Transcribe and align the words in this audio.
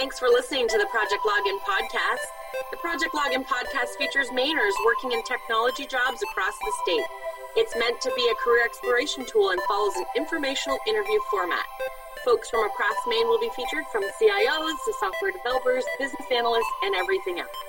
Thanks 0.00 0.18
for 0.18 0.28
listening 0.28 0.66
to 0.66 0.78
the 0.78 0.86
Project 0.86 1.20
Login 1.28 1.60
podcast. 1.60 2.24
The 2.70 2.78
Project 2.78 3.12
Login 3.12 3.44
podcast 3.44 4.00
features 4.00 4.28
Mainers 4.28 4.72
working 4.86 5.12
in 5.12 5.22
technology 5.24 5.84
jobs 5.84 6.22
across 6.22 6.56
the 6.56 6.72
state. 6.80 7.04
It's 7.54 7.76
meant 7.76 8.00
to 8.00 8.12
be 8.16 8.24
a 8.32 8.34
career 8.42 8.64
exploration 8.64 9.26
tool 9.26 9.50
and 9.50 9.60
follows 9.68 9.92
an 9.96 10.06
informational 10.16 10.78
interview 10.88 11.20
format. 11.30 11.66
Folks 12.24 12.48
from 12.48 12.64
across 12.64 12.96
Maine 13.08 13.28
will 13.28 13.40
be 13.40 13.50
featured 13.54 13.84
from 13.92 14.00
CIOs 14.16 14.80
to 14.88 14.92
software 14.98 15.32
developers, 15.32 15.84
business 15.98 16.32
analysts, 16.32 16.72
and 16.82 16.94
everything 16.94 17.38
else. 17.38 17.60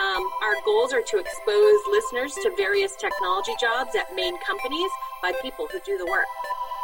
Um, 0.00 0.24
our 0.40 0.56
goals 0.64 0.94
are 0.94 1.04
to 1.04 1.18
expose 1.20 1.80
listeners 1.92 2.32
to 2.44 2.56
various 2.56 2.96
technology 2.96 3.52
jobs 3.60 3.94
at 3.94 4.16
Maine 4.16 4.40
companies 4.40 4.90
by 5.20 5.36
people 5.42 5.68
who 5.70 5.80
do 5.84 5.98
the 5.98 6.06
work 6.06 6.32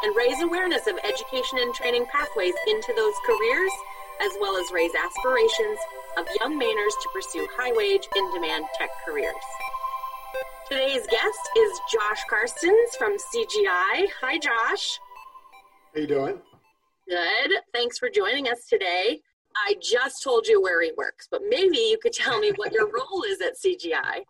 and 0.04 0.14
raise 0.14 0.42
awareness 0.42 0.86
of 0.86 0.98
education 1.04 1.58
and 1.64 1.72
training 1.72 2.04
pathways 2.12 2.52
into 2.68 2.92
those 2.94 3.14
careers, 3.24 3.72
as 4.20 4.32
well 4.40 4.56
as 4.56 4.64
raise 4.72 4.92
aspirations 4.94 5.78
of 6.16 6.26
young 6.40 6.58
Mainers 6.58 6.94
to 7.02 7.08
pursue 7.12 7.46
high 7.56 7.72
wage, 7.72 8.06
in 8.16 8.34
demand 8.34 8.64
tech 8.78 8.90
careers. 9.06 9.34
Today's 10.68 11.06
guest 11.06 11.50
is 11.56 11.80
Josh 11.92 12.20
Karstens 12.30 12.96
from 12.98 13.16
CGI. 13.16 14.06
Hi, 14.20 14.38
Josh. 14.38 14.98
How 15.94 16.00
you 16.00 16.06
doing? 16.06 16.40
Good. 17.08 17.50
Thanks 17.72 17.98
for 17.98 18.08
joining 18.08 18.48
us 18.48 18.66
today. 18.68 19.20
I 19.56 19.76
just 19.80 20.22
told 20.22 20.46
you 20.46 20.60
where 20.62 20.82
he 20.82 20.92
works, 20.96 21.28
but 21.30 21.42
maybe 21.48 21.76
you 21.76 21.98
could 22.02 22.12
tell 22.12 22.40
me 22.40 22.52
what 22.56 22.72
your 22.72 22.86
role 22.92 23.24
is 23.28 23.40
at 23.40 23.54
CGI. 23.56 24.24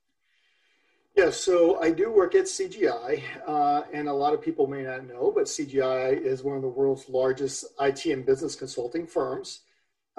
Yeah, 1.16 1.30
so 1.30 1.80
I 1.80 1.92
do 1.92 2.10
work 2.10 2.34
at 2.34 2.46
CGI, 2.46 3.22
uh, 3.46 3.82
and 3.92 4.08
a 4.08 4.12
lot 4.12 4.34
of 4.34 4.42
people 4.42 4.66
may 4.66 4.82
not 4.82 5.06
know, 5.06 5.30
but 5.32 5.44
CGI 5.44 6.20
is 6.20 6.42
one 6.42 6.56
of 6.56 6.62
the 6.62 6.68
world's 6.68 7.08
largest 7.08 7.66
IT 7.80 8.06
and 8.06 8.26
business 8.26 8.56
consulting 8.56 9.06
firms. 9.06 9.60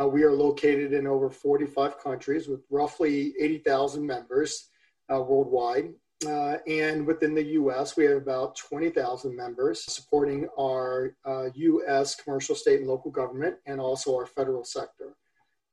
Uh, 0.02 0.08
we 0.08 0.24
are 0.24 0.34
located 0.34 0.94
in 0.94 1.08
over 1.08 1.30
45 1.30 2.00
countries 2.00 2.48
with 2.48 2.62
roughly 2.70 3.34
80,000 3.40 4.06
members 4.06 4.70
uh, 5.14 5.22
worldwide. 5.22 5.94
Uh, 6.26 6.58
and 6.68 7.06
within 7.06 7.34
the 7.34 7.44
US, 7.44 7.96
we 7.96 8.06
have 8.06 8.18
about 8.18 8.56
20,000 8.56 9.36
members 9.36 9.84
supporting 9.86 10.48
our 10.60 11.16
US 11.54 12.16
uh, 12.20 12.24
commercial, 12.24 12.56
state, 12.56 12.80
and 12.80 12.90
local 12.90 13.12
government, 13.12 13.56
and 13.66 13.80
also 13.80 14.16
our 14.16 14.26
federal 14.26 14.64
sector. 14.64 15.16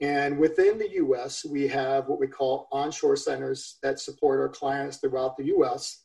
And 0.00 0.38
within 0.38 0.78
the 0.78 0.90
US, 0.94 1.44
we 1.44 1.68
have 1.68 2.08
what 2.08 2.20
we 2.20 2.26
call 2.26 2.68
onshore 2.72 3.16
centers 3.16 3.78
that 3.82 4.00
support 4.00 4.40
our 4.40 4.48
clients 4.48 4.98
throughout 4.98 5.36
the 5.36 5.46
US. 5.56 6.04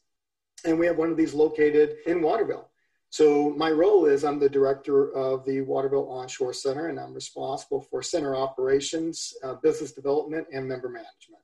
And 0.66 0.80
we 0.80 0.86
have 0.86 0.98
one 0.98 1.12
of 1.12 1.18
these 1.18 1.34
located 1.34 1.98
in 2.06 2.22
Waterville. 2.22 2.70
So 3.10 3.52
my 3.52 3.72
role 3.72 4.06
is 4.06 4.24
I'm 4.24 4.40
the 4.40 4.50
director 4.50 5.14
of 5.14 5.46
the 5.46 5.62
Waterville 5.62 6.10
Onshore 6.10 6.54
Center, 6.54 6.88
and 6.88 7.00
I'm 7.00 7.14
responsible 7.14 7.82
for 7.82 8.02
center 8.02 8.36
operations, 8.36 9.34
uh, 9.44 9.56
business 9.56 9.94
development, 9.94 10.48
and 10.52 10.68
member 10.68 10.90
management. 10.90 11.42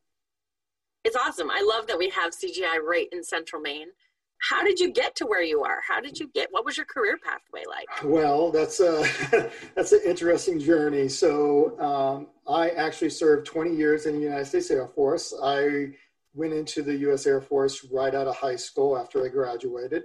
It's 1.03 1.15
awesome. 1.15 1.49
I 1.49 1.61
love 1.67 1.87
that 1.87 1.97
we 1.97 2.09
have 2.09 2.33
CGI 2.33 2.79
right 2.79 3.07
in 3.11 3.23
Central 3.23 3.61
Maine 3.61 3.87
how 4.49 4.63
did 4.63 4.79
you 4.79 4.91
get 4.91 5.15
to 5.15 5.25
where 5.25 5.41
you 5.41 5.63
are? 5.63 5.79
How 5.87 6.01
did 6.01 6.19
you 6.19 6.29
get? 6.33 6.49
What 6.51 6.65
was 6.65 6.75
your 6.75 6.85
career 6.85 7.17
pathway 7.23 7.63
like? 7.67 7.87
Well, 8.03 8.51
that's 8.51 8.81
a 8.81 9.05
that's 9.75 9.93
an 9.93 10.01
interesting 10.05 10.59
journey. 10.59 11.07
So 11.07 11.79
um, 11.79 12.27
I 12.47 12.69
actually 12.71 13.11
served 13.11 13.47
20 13.47 13.73
years 13.73 14.05
in 14.05 14.15
the 14.15 14.21
United 14.21 14.45
States 14.45 14.69
Air 14.69 14.87
Force. 14.87 15.33
I 15.41 15.93
went 16.33 16.53
into 16.53 16.81
the 16.81 16.95
U.S. 17.07 17.25
Air 17.25 17.39
Force 17.41 17.85
right 17.91 18.13
out 18.13 18.27
of 18.27 18.35
high 18.35 18.57
school 18.57 18.97
after 18.97 19.23
I 19.23 19.29
graduated, 19.29 20.03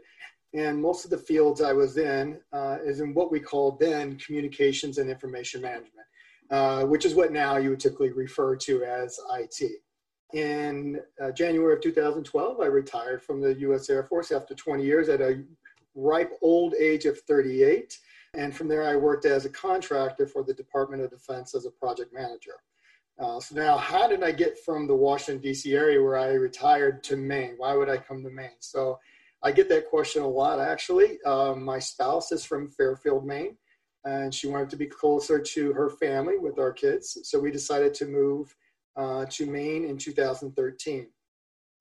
and 0.55 0.81
most 0.81 1.05
of 1.05 1.11
the 1.11 1.19
fields 1.19 1.61
I 1.61 1.73
was 1.73 1.97
in 1.99 2.41
uh, 2.53 2.79
is 2.85 3.01
in 3.01 3.13
what 3.15 3.31
we 3.31 3.41
called 3.41 3.79
then 3.79 4.17
communications 4.17 4.99
and 4.99 5.11
information 5.11 5.61
management, 5.61 6.07
uh, 6.51 6.85
which 6.85 7.05
is 7.05 7.15
what 7.15 7.33
now 7.33 7.57
you 7.57 7.71
would 7.71 7.81
typically 7.81 8.13
refer 8.13 8.57
to 8.57 8.83
as 8.85 9.19
IT. 9.35 9.71
In 10.35 11.01
uh, 11.23 11.31
January 11.33 11.75
of 11.75 11.81
2012, 11.81 12.61
I 12.61 12.67
retired 12.67 13.22
from 13.22 13.41
the 13.41 13.55
U.S. 13.61 13.89
Air 13.89 14.05
Force 14.05 14.31
after 14.31 14.55
20 14.55 14.84
years 14.84 15.09
at 15.09 15.21
a 15.21 15.43
ripe 15.95 16.33
old 16.43 16.75
age 16.75 17.05
of 17.06 17.19
38. 17.21 17.99
And 18.34 18.55
from 18.55 18.69
there, 18.69 18.84
I 18.87 18.95
worked 18.95 19.25
as 19.25 19.47
a 19.47 19.51
contractor 19.51 20.27
for 20.27 20.45
the 20.45 20.53
Department 20.53 21.03
of 21.03 21.11
Defense 21.11 21.55
as 21.55 21.65
a 21.65 21.71
project 21.71 22.12
manager. 22.12 22.53
Uh, 23.19 23.41
so 23.41 23.55
now, 23.55 23.77
how 23.77 24.06
did 24.06 24.22
I 24.22 24.31
get 24.31 24.59
from 24.65 24.87
the 24.87 24.95
Washington, 24.95 25.43
D.C. 25.43 25.75
area 25.75 26.01
where 26.01 26.17
I 26.17 26.28
retired 26.28 27.03
to 27.05 27.17
Maine? 27.17 27.55
Why 27.56 27.75
would 27.75 27.89
I 27.89 27.97
come 27.97 28.22
to 28.22 28.31
Maine? 28.31 28.51
So 28.61 28.99
I 29.43 29.53
get 29.53 29.69
that 29.69 29.88
question 29.88 30.22
a 30.22 30.28
lot, 30.28 30.60
actually. 30.60 31.22
Um, 31.22 31.62
my 31.65 31.78
spouse 31.78 32.32
is 32.32 32.44
from 32.44 32.69
Fairfield, 32.69 33.25
Maine, 33.25 33.56
and 34.04 34.34
she 34.34 34.49
wanted 34.49 34.71
to 34.71 34.76
be 34.76 34.87
closer 34.87 35.38
to 35.38 35.72
her 35.72 35.91
family 35.91 36.38
with 36.38 36.59
our 36.59 36.72
kids. 36.72 37.19
So 37.22 37.38
we 37.38 37.50
decided 37.50 37.94
to 37.94 38.06
move 38.06 38.54
uh, 38.97 39.27
to 39.31 39.47
Maine 39.47 39.84
in 39.84 39.97
2013. 39.97 41.06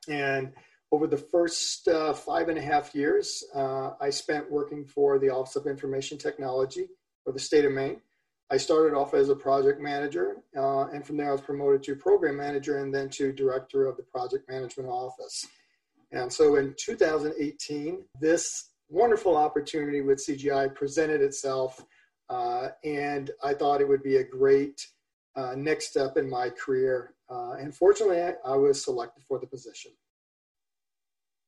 And 0.08 0.54
over 0.92 1.08
the 1.08 1.18
first 1.18 1.88
uh, 1.88 2.14
five 2.14 2.48
and 2.48 2.58
a 2.58 2.62
half 2.62 2.94
years, 2.96 3.44
uh, 3.54 3.92
I 4.00 4.10
spent 4.10 4.52
working 4.52 4.86
for 4.86 5.20
the 5.20 5.30
Office 5.30 5.56
of 5.56 5.68
Information 5.68 6.18
Technology 6.18 6.88
for 7.24 7.34
the 7.34 7.40
state 7.40 7.66
of 7.66 7.72
Maine. 7.72 8.02
I 8.50 8.56
started 8.56 8.96
off 8.96 9.14
as 9.14 9.28
a 9.28 9.36
project 9.36 9.82
manager, 9.82 10.38
uh, 10.56 10.86
and 10.88 11.06
from 11.06 11.18
there 11.18 11.30
I 11.30 11.34
was 11.34 11.42
promoted 11.42 11.84
to 11.84 11.96
program 11.96 12.38
manager 12.38 12.78
and 12.78 12.96
then 12.96 13.10
to 13.10 13.34
director 13.34 13.86
of 13.88 13.98
the 13.98 14.04
project 14.04 14.50
management 14.50 14.88
office. 14.88 15.46
And 16.12 16.32
so 16.32 16.56
in 16.56 16.74
2018, 16.78 18.04
this 18.20 18.72
wonderful 18.90 19.36
opportunity 19.36 20.02
with 20.02 20.24
CGI 20.26 20.74
presented 20.74 21.22
itself, 21.22 21.84
uh, 22.30 22.70
and 22.84 23.32
I 23.44 23.54
thought 23.54 23.82
it 23.82 23.88
would 23.88 24.04
be 24.04 24.18
a 24.18 24.24
great 24.24 24.80
uh, 25.36 25.54
next 25.56 25.90
step 25.90 26.18
in 26.18 26.30
my 26.30 26.50
career. 26.50 27.14
Uh, 27.30 27.54
and 27.54 27.76
fortunately, 27.76 28.22
I, 28.22 28.34
I, 28.46 28.56
was 28.56 28.84
selected 28.84 29.24
for 29.28 29.38
the 29.38 29.46
position. 29.46 29.92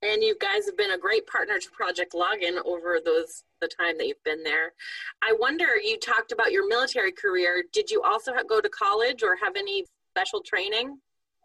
And 0.02 0.22
you 0.22 0.36
guys 0.40 0.66
have 0.66 0.78
been 0.78 0.92
a 0.92 0.98
great 0.98 1.26
partner 1.28 1.58
to 1.58 1.72
Project 1.72 2.14
Login 2.14 2.58
over 2.66 3.00
those 3.04 3.44
the 3.62 3.68
time 3.68 3.98
that 3.98 4.08
you've 4.08 4.24
been 4.24 4.44
there. 4.44 4.74
I 5.22 5.34
wonder, 5.40 5.68
you 5.84 5.98
talked 5.98 6.32
about 6.32 6.52
your 6.52 6.68
military 6.68 7.12
career. 7.12 7.64
Did 7.74 7.90
you 7.90 8.02
also 8.04 8.32
go 8.48 8.62
to 8.62 8.70
college 8.70 9.24
or 9.24 9.38
have 9.42 9.56
any 9.58 9.86
special 10.14 10.42
training? 10.42 11.00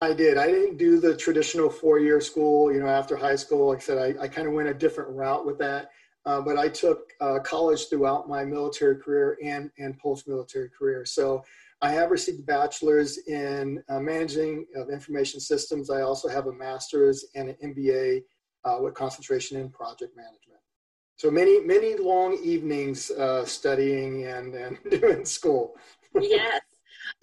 I 0.04 0.12
did. 0.12 0.36
I 0.36 0.46
didn't 0.46 0.76
do 0.76 1.00
the 1.00 1.16
traditional 1.16 1.70
four-year 1.70 2.20
school. 2.20 2.70
You 2.70 2.80
know, 2.80 2.88
after 2.88 3.16
high 3.16 3.36
school, 3.36 3.68
like 3.68 3.78
I 3.78 3.80
said, 3.80 3.98
I, 3.98 4.24
I 4.24 4.28
kind 4.28 4.46
of 4.46 4.52
went 4.52 4.68
a 4.68 4.74
different 4.74 5.10
route 5.10 5.46
with 5.46 5.58
that. 5.58 5.90
Uh, 6.26 6.40
but 6.42 6.58
I 6.58 6.68
took 6.68 7.12
uh, 7.20 7.38
college 7.40 7.88
throughout 7.88 8.28
my 8.28 8.44
military 8.44 8.96
career 8.96 9.38
and 9.42 9.70
and 9.78 9.98
post-military 9.98 10.68
career. 10.78 11.06
So 11.06 11.42
I 11.80 11.90
have 11.92 12.10
received 12.10 12.40
a 12.40 12.42
bachelor's 12.42 13.18
in 13.26 13.82
uh, 13.88 13.98
managing 13.98 14.66
of 14.76 14.90
information 14.90 15.40
systems. 15.40 15.90
I 15.90 16.02
also 16.02 16.28
have 16.28 16.46
a 16.46 16.52
master's 16.52 17.24
and 17.34 17.48
an 17.50 17.56
MBA 17.74 18.22
uh, 18.64 18.78
with 18.80 18.94
concentration 18.94 19.58
in 19.58 19.70
project 19.70 20.16
management. 20.16 20.60
So 21.16 21.30
many, 21.30 21.60
many 21.60 21.96
long 21.96 22.38
evenings 22.42 23.10
uh, 23.10 23.44
studying 23.44 24.24
and, 24.26 24.54
and 24.54 24.78
doing 24.90 25.24
school. 25.24 25.76
yes. 26.18 26.62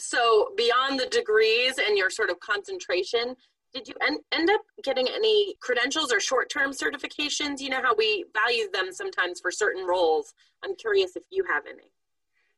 So 0.01 0.49
beyond 0.57 0.99
the 0.99 1.05
degrees 1.05 1.73
and 1.77 1.97
your 1.97 2.09
sort 2.09 2.31
of 2.31 2.39
concentration, 2.39 3.35
did 3.73 3.87
you 3.87 3.93
en- 4.05 4.19
end 4.31 4.49
up 4.49 4.61
getting 4.83 5.07
any 5.07 5.55
credentials 5.61 6.11
or 6.11 6.19
short-term 6.19 6.71
certifications? 6.71 7.59
You 7.59 7.69
know 7.69 7.81
how 7.81 7.95
we 7.95 8.25
value 8.33 8.69
them 8.73 8.91
sometimes 8.91 9.39
for 9.39 9.51
certain 9.51 9.85
roles. 9.85 10.33
I'm 10.63 10.75
curious 10.75 11.15
if 11.15 11.23
you 11.31 11.45
have 11.45 11.65
any. 11.67 11.91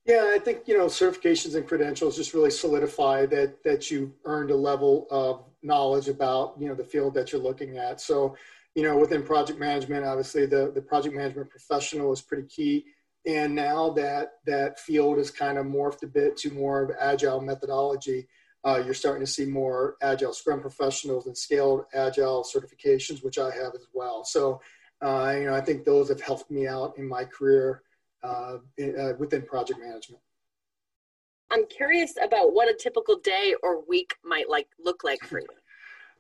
Yeah, 0.06 0.32
I 0.34 0.40
think 0.40 0.68
you 0.68 0.78
know 0.78 0.88
certifications 0.88 1.56
and 1.56 1.68
credentials 1.68 2.16
just 2.16 2.34
really 2.34 2.52
solidify 2.52 3.26
that 3.28 3.64
that 3.64 3.92
you've 3.92 4.12
earned 4.26 4.52
a 4.52 4.56
level 4.56 5.08
of 5.12 5.44
knowledge 5.62 6.08
about 6.10 6.56
you 6.60 6.68
know 6.68 6.76
the 6.76 6.84
field 6.84 7.14
that 7.14 7.32
you're 7.32 7.42
looking 7.42 7.78
at. 7.78 8.02
So, 8.02 8.36
you 8.76 8.84
know, 8.84 8.98
within 8.98 9.24
project 9.24 9.60
management, 9.60 10.06
obviously 10.06 10.46
the 10.46 10.72
the 10.74 10.82
project 10.82 11.16
management 11.16 11.50
professional 11.50 12.12
is 12.12 12.22
pretty 12.22 12.48
key. 12.48 12.86
And 13.26 13.56
now 13.56 13.90
that 13.92 14.34
that 14.46 14.80
field 14.80 15.18
has 15.18 15.32
kind 15.32 15.58
of 15.58 15.66
morphed 15.66 16.04
a 16.04 16.08
bit 16.08 16.36
to 16.38 16.52
more 16.52 16.84
of 16.84 16.92
agile 17.00 17.40
methodology, 17.40 18.28
uh, 18.66 18.82
you're 18.84 18.94
starting 18.94 19.26
to 19.26 19.32
see 19.32 19.46
more 19.46 19.96
agile 20.02 20.34
Scrum 20.34 20.62
professionals 20.62 21.28
and 21.28 21.38
scaled 21.38 21.86
agile 21.94 22.44
certifications, 22.44 23.24
which 23.24 23.38
I 23.38 23.52
have 23.52 23.76
as 23.76 23.88
well. 23.94 24.24
So, 24.24 24.62
uh, 25.02 25.36
you 25.38 25.46
know, 25.46 25.54
I 25.54 25.62
think 25.62 25.84
those 25.84 26.10
have 26.10 26.22
helped 26.22 26.50
me 26.50 26.68
out 26.68 26.98
in 26.98 27.08
my 27.08 27.26
career 27.26 27.84
uh, 28.24 28.58
uh, 28.80 29.14
within 29.20 29.42
project 29.42 29.80
management. 29.80 30.22
I'm 31.52 31.66
curious 31.68 32.14
about 32.22 32.54
what 32.54 32.70
a 32.70 32.74
typical 32.74 33.18
day 33.18 33.54
or 33.62 33.86
week 33.86 34.16
might 34.24 34.50
like 34.50 34.68
look 34.80 35.04
like 35.04 35.24
for 35.24 35.40
you. 35.40 35.48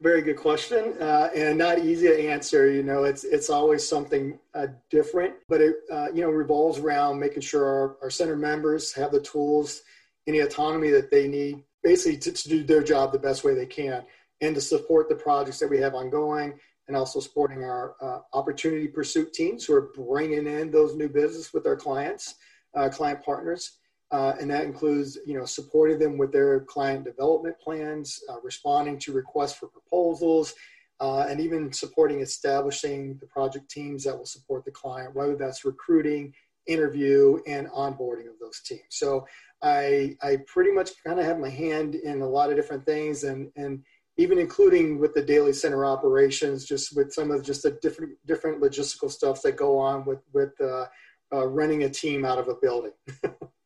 Very 0.03 0.21
good 0.21 0.35
question, 0.35 0.95
uh, 0.99 1.29
and 1.33 1.57
not 1.57 1.79
easy 1.79 2.07
to 2.07 2.29
answer. 2.29 2.69
You 2.69 2.83
know, 2.83 3.05
it's 3.05 3.23
it's 3.23 3.49
always 3.49 3.87
something 3.87 4.37
uh, 4.53 4.67
different, 4.89 5.35
but 5.47 5.61
it 5.61 5.75
uh, 5.89 6.07
you 6.13 6.23
know 6.23 6.29
revolves 6.29 6.77
around 6.77 7.21
making 7.21 7.39
sure 7.39 7.63
our, 7.63 7.95
our 8.01 8.09
center 8.09 8.35
members 8.35 8.91
have 8.91 9.13
the 9.13 9.21
tools, 9.21 9.83
any 10.27 10.39
autonomy 10.39 10.89
that 10.89 11.09
they 11.09 11.29
need, 11.29 11.63
basically 11.83 12.17
to, 12.17 12.33
to 12.33 12.49
do 12.49 12.63
their 12.65 12.83
job 12.83 13.13
the 13.13 13.17
best 13.17 13.45
way 13.45 13.53
they 13.53 13.65
can, 13.65 14.03
and 14.41 14.53
to 14.55 14.59
support 14.59 15.07
the 15.07 15.15
projects 15.15 15.59
that 15.59 15.69
we 15.69 15.77
have 15.77 15.95
ongoing, 15.95 16.59
and 16.89 16.97
also 16.97 17.21
supporting 17.21 17.63
our 17.63 17.95
uh, 18.01 18.19
opportunity 18.33 18.89
pursuit 18.89 19.31
teams 19.31 19.63
who 19.63 19.73
are 19.73 19.93
bringing 19.95 20.47
in 20.47 20.69
those 20.69 20.95
new 20.95 21.07
business 21.07 21.53
with 21.53 21.65
our 21.65 21.77
clients, 21.77 22.35
uh, 22.75 22.89
client 22.89 23.23
partners. 23.23 23.77
Uh, 24.13 24.35
and 24.39 24.51
that 24.51 24.63
includes, 24.63 25.17
you 25.25 25.33
know, 25.33 25.43
supporting 25.43 25.97
them 25.97 26.19
with 26.19 26.31
their 26.31 26.59
client 26.61 27.03
development 27.03 27.55
plans, 27.59 28.19
uh, 28.29 28.35
responding 28.43 28.99
to 28.99 29.11
requests 29.11 29.55
for 29.55 29.67
proposals, 29.67 30.53
uh, 30.99 31.25
and 31.27 31.39
even 31.41 31.73
supporting 31.73 32.21
establishing 32.21 33.17
the 33.19 33.25
project 33.25 33.67
teams 33.71 34.03
that 34.03 34.15
will 34.15 34.27
support 34.27 34.63
the 34.65 34.71
client, 34.71 35.15
whether 35.15 35.35
that's 35.35 35.65
recruiting, 35.65 36.31
interview, 36.67 37.39
and 37.47 37.67
onboarding 37.69 38.29
of 38.29 38.37
those 38.39 38.61
teams. 38.61 38.83
So 38.89 39.25
I, 39.63 40.15
I 40.21 40.37
pretty 40.45 40.71
much 40.71 40.91
kind 41.03 41.19
of 41.19 41.25
have 41.25 41.39
my 41.39 41.49
hand 41.49 41.95
in 41.95 42.21
a 42.21 42.29
lot 42.29 42.51
of 42.51 42.55
different 42.55 42.85
things, 42.85 43.23
and 43.23 43.51
and 43.55 43.83
even 44.17 44.37
including 44.37 44.99
with 44.99 45.15
the 45.15 45.23
daily 45.23 45.53
center 45.53 45.87
operations, 45.87 46.65
just 46.65 46.95
with 46.95 47.11
some 47.11 47.31
of 47.31 47.43
just 47.43 47.63
the 47.63 47.71
different 47.81 48.13
different 48.27 48.61
logistical 48.61 49.09
stuff 49.09 49.41
that 49.41 49.57
go 49.57 49.79
on 49.79 50.05
with 50.05 50.19
with 50.33 50.53
uh, 50.61 50.85
uh, 51.33 51.47
running 51.47 51.83
a 51.83 51.89
team 51.89 52.23
out 52.23 52.37
of 52.37 52.47
a 52.47 52.55
building. 52.61 52.93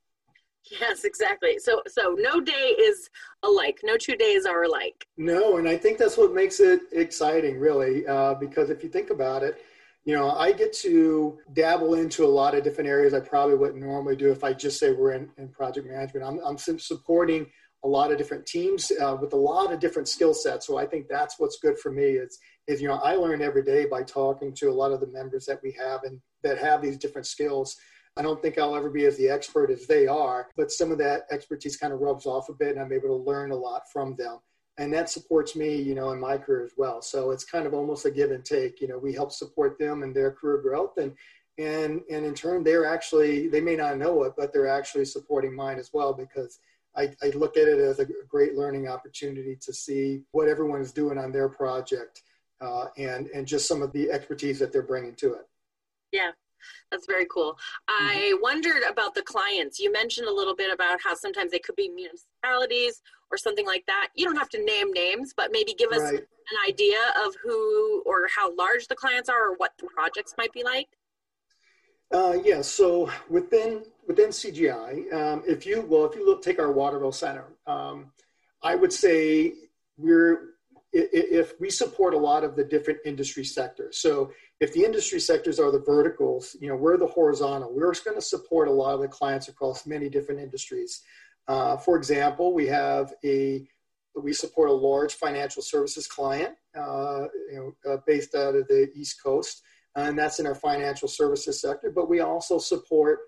yes, 0.71 1.03
exactly. 1.03 1.59
So 1.59 1.81
so 1.87 2.15
no 2.17 2.39
day 2.39 2.75
is 2.79 3.09
alike. 3.43 3.79
No 3.83 3.97
two 3.97 4.15
days 4.15 4.45
are 4.45 4.63
alike. 4.63 5.07
No, 5.17 5.57
and 5.57 5.67
I 5.67 5.77
think 5.77 5.97
that's 5.97 6.17
what 6.17 6.33
makes 6.33 6.59
it 6.59 6.81
exciting, 6.91 7.59
really, 7.59 8.05
uh, 8.07 8.35
because 8.35 8.69
if 8.69 8.83
you 8.83 8.89
think 8.89 9.09
about 9.09 9.43
it. 9.43 9.61
You 10.05 10.15
know, 10.15 10.31
I 10.31 10.53
get 10.53 10.71
to 10.83 11.37
dabble 11.51 11.95
into 11.95 12.23
a 12.23 12.27
lot 12.27 12.55
of 12.55 12.63
different 12.63 12.89
areas 12.89 13.13
I 13.13 13.19
probably 13.19 13.55
wouldn't 13.55 13.83
normally 13.83 14.15
do 14.15 14.31
if 14.31 14.41
I 14.41 14.53
just 14.53 14.79
say 14.79 14.93
we're 14.93 15.11
in, 15.11 15.29
in 15.37 15.49
project 15.49 15.85
management. 15.85 16.25
I'm, 16.25 16.39
I'm 16.45 16.57
supporting 16.57 17.45
a 17.83 17.87
lot 17.87 18.11
of 18.11 18.17
different 18.17 18.45
teams 18.45 18.89
uh, 19.01 19.17
with 19.19 19.33
a 19.33 19.37
lot 19.37 19.73
of 19.73 19.81
different 19.81 20.07
skill 20.07 20.33
sets. 20.33 20.65
So 20.65 20.77
I 20.77 20.85
think 20.85 21.07
that's 21.09 21.37
what's 21.39 21.59
good 21.59 21.77
for 21.77 21.91
me 21.91 22.03
is, 22.03 22.39
is, 22.67 22.81
you 22.81 22.87
know, 22.87 23.01
I 23.03 23.15
learn 23.15 23.41
every 23.41 23.63
day 23.63 23.85
by 23.85 24.03
talking 24.03 24.53
to 24.55 24.69
a 24.69 24.71
lot 24.71 24.93
of 24.93 25.01
the 25.01 25.07
members 25.07 25.45
that 25.45 25.59
we 25.61 25.73
have 25.73 26.03
and 26.03 26.21
that 26.41 26.57
have 26.57 26.81
these 26.81 26.97
different 26.97 27.27
skills. 27.27 27.75
I 28.17 28.21
don't 28.21 28.41
think 28.41 28.57
I'll 28.57 28.75
ever 28.75 28.89
be 28.89 29.05
as 29.05 29.17
the 29.17 29.29
expert 29.29 29.69
as 29.69 29.85
they 29.85 30.07
are, 30.07 30.49
but 30.57 30.71
some 30.71 30.91
of 30.91 30.97
that 30.97 31.27
expertise 31.29 31.77
kind 31.77 31.93
of 31.93 31.99
rubs 31.99 32.25
off 32.25 32.49
a 32.49 32.53
bit 32.53 32.75
and 32.75 32.79
I'm 32.79 32.91
able 32.91 33.09
to 33.09 33.29
learn 33.29 33.51
a 33.51 33.55
lot 33.55 33.83
from 33.91 34.15
them. 34.15 34.39
And 34.79 34.93
that 34.93 35.09
supports 35.09 35.55
me, 35.55 35.75
you 35.75 35.95
know, 35.95 36.11
in 36.11 36.19
my 36.19 36.37
career 36.37 36.63
as 36.63 36.73
well. 36.77 37.01
So 37.01 37.31
it's 37.31 37.43
kind 37.43 37.65
of 37.65 37.73
almost 37.73 38.05
a 38.05 38.11
give 38.11 38.31
and 38.31 38.45
take. 38.45 38.81
You 38.81 38.87
know, 38.87 38.97
we 38.97 39.13
help 39.13 39.31
support 39.31 39.79
them 39.79 40.03
in 40.03 40.13
their 40.13 40.31
career 40.31 40.61
growth 40.61 40.97
and 40.97 41.13
and 41.59 42.01
and 42.11 42.23
in 42.23 42.35
turn 42.35 42.63
they're 42.63 42.85
actually 42.85 43.47
they 43.47 43.61
may 43.61 43.75
not 43.75 43.97
know 43.97 44.23
it, 44.23 44.33
but 44.37 44.53
they're 44.53 44.67
actually 44.67 45.05
supporting 45.05 45.55
mine 45.55 45.79
as 45.79 45.91
well 45.93 46.13
because 46.13 46.59
I, 46.95 47.13
I 47.23 47.27
look 47.29 47.57
at 47.57 47.67
it 47.67 47.79
as 47.79 47.99
a 47.99 48.07
great 48.27 48.55
learning 48.55 48.87
opportunity 48.87 49.57
to 49.61 49.73
see 49.73 50.21
what 50.31 50.47
everyone 50.47 50.81
is 50.81 50.91
doing 50.91 51.17
on 51.17 51.31
their 51.31 51.49
project 51.49 52.21
uh, 52.61 52.85
and 52.97 53.27
and 53.27 53.47
just 53.47 53.67
some 53.67 53.81
of 53.81 53.91
the 53.93 54.09
expertise 54.11 54.59
that 54.59 54.71
they're 54.71 54.81
bringing 54.81 55.15
to 55.15 55.33
it. 55.33 55.47
Yeah, 56.11 56.31
that's 56.91 57.05
very 57.05 57.25
cool. 57.25 57.53
Mm-hmm. 57.89 58.07
I 58.07 58.37
wondered 58.41 58.83
about 58.89 59.15
the 59.15 59.21
clients. 59.21 59.79
You 59.79 59.91
mentioned 59.91 60.27
a 60.27 60.33
little 60.33 60.55
bit 60.55 60.73
about 60.73 60.99
how 61.01 61.15
sometimes 61.15 61.51
they 61.51 61.59
could 61.59 61.75
be 61.75 61.89
municipalities 61.89 63.01
or 63.31 63.37
something 63.37 63.65
like 63.65 63.85
that. 63.87 64.09
You 64.15 64.25
don't 64.25 64.37
have 64.37 64.49
to 64.49 64.63
name 64.63 64.91
names, 64.93 65.33
but 65.35 65.51
maybe 65.51 65.73
give 65.73 65.91
us 65.91 66.01
right. 66.01 66.13
an 66.13 66.57
idea 66.67 66.99
of 67.25 67.35
who 67.43 68.03
or 68.05 68.27
how 68.33 68.55
large 68.55 68.87
the 68.87 68.95
clients 68.95 69.29
are 69.29 69.49
or 69.51 69.55
what 69.57 69.73
the 69.79 69.87
projects 69.87 70.35
might 70.37 70.53
be 70.53 70.63
like. 70.63 70.87
Uh, 72.11 72.37
yeah, 72.43 72.61
so 72.61 73.11
within 73.29 73.83
within 74.07 74.29
CGI, 74.29 75.11
um, 75.13 75.43
if 75.45 75.65
you 75.65 75.81
well, 75.81 76.05
if 76.05 76.15
you 76.15 76.25
look, 76.25 76.41
take 76.41 76.57
our 76.57 76.71
Waterville 76.71 77.11
Center, 77.11 77.43
um, 77.65 78.11
I 78.63 78.75
would 78.75 78.93
say 78.93 79.53
we're 79.97 80.53
if 80.99 81.59
we 81.59 81.69
support 81.69 82.13
a 82.13 82.17
lot 82.17 82.43
of 82.43 82.55
the 82.55 82.63
different 82.63 82.99
industry 83.05 83.43
sectors. 83.43 83.97
So 83.97 84.31
if 84.59 84.73
the 84.73 84.83
industry 84.83 85.19
sectors 85.19 85.59
are 85.59 85.71
the 85.71 85.79
verticals, 85.79 86.55
you 86.59 86.67
know, 86.67 86.75
we're 86.75 86.97
the 86.97 87.07
horizontal. 87.07 87.73
We're 87.73 87.93
going 88.03 88.15
to 88.15 88.21
support 88.21 88.67
a 88.67 88.71
lot 88.71 88.95
of 88.95 89.01
the 89.01 89.07
clients 89.07 89.47
across 89.47 89.85
many 89.85 90.09
different 90.09 90.41
industries. 90.41 91.01
Uh, 91.47 91.77
for 91.77 91.95
example, 91.97 92.53
we 92.53 92.67
have 92.67 93.13
a 93.23 93.67
we 94.15 94.33
support 94.33 94.69
a 94.69 94.73
large 94.73 95.13
financial 95.13 95.61
services 95.61 96.07
client, 96.07 96.55
uh, 96.75 97.27
you 97.51 97.75
know, 97.85 97.93
uh, 97.93 97.97
based 98.07 98.33
out 98.33 98.55
of 98.55 98.67
the 98.67 98.89
East 98.95 99.21
Coast 99.21 99.61
and 99.97 100.17
that's 100.17 100.39
in 100.39 100.45
our 100.45 100.55
financial 100.55 101.07
services 101.07 101.59
sector. 101.59 101.91
But 101.91 102.09
we 102.09 102.19
also 102.19 102.59
support 102.59 103.19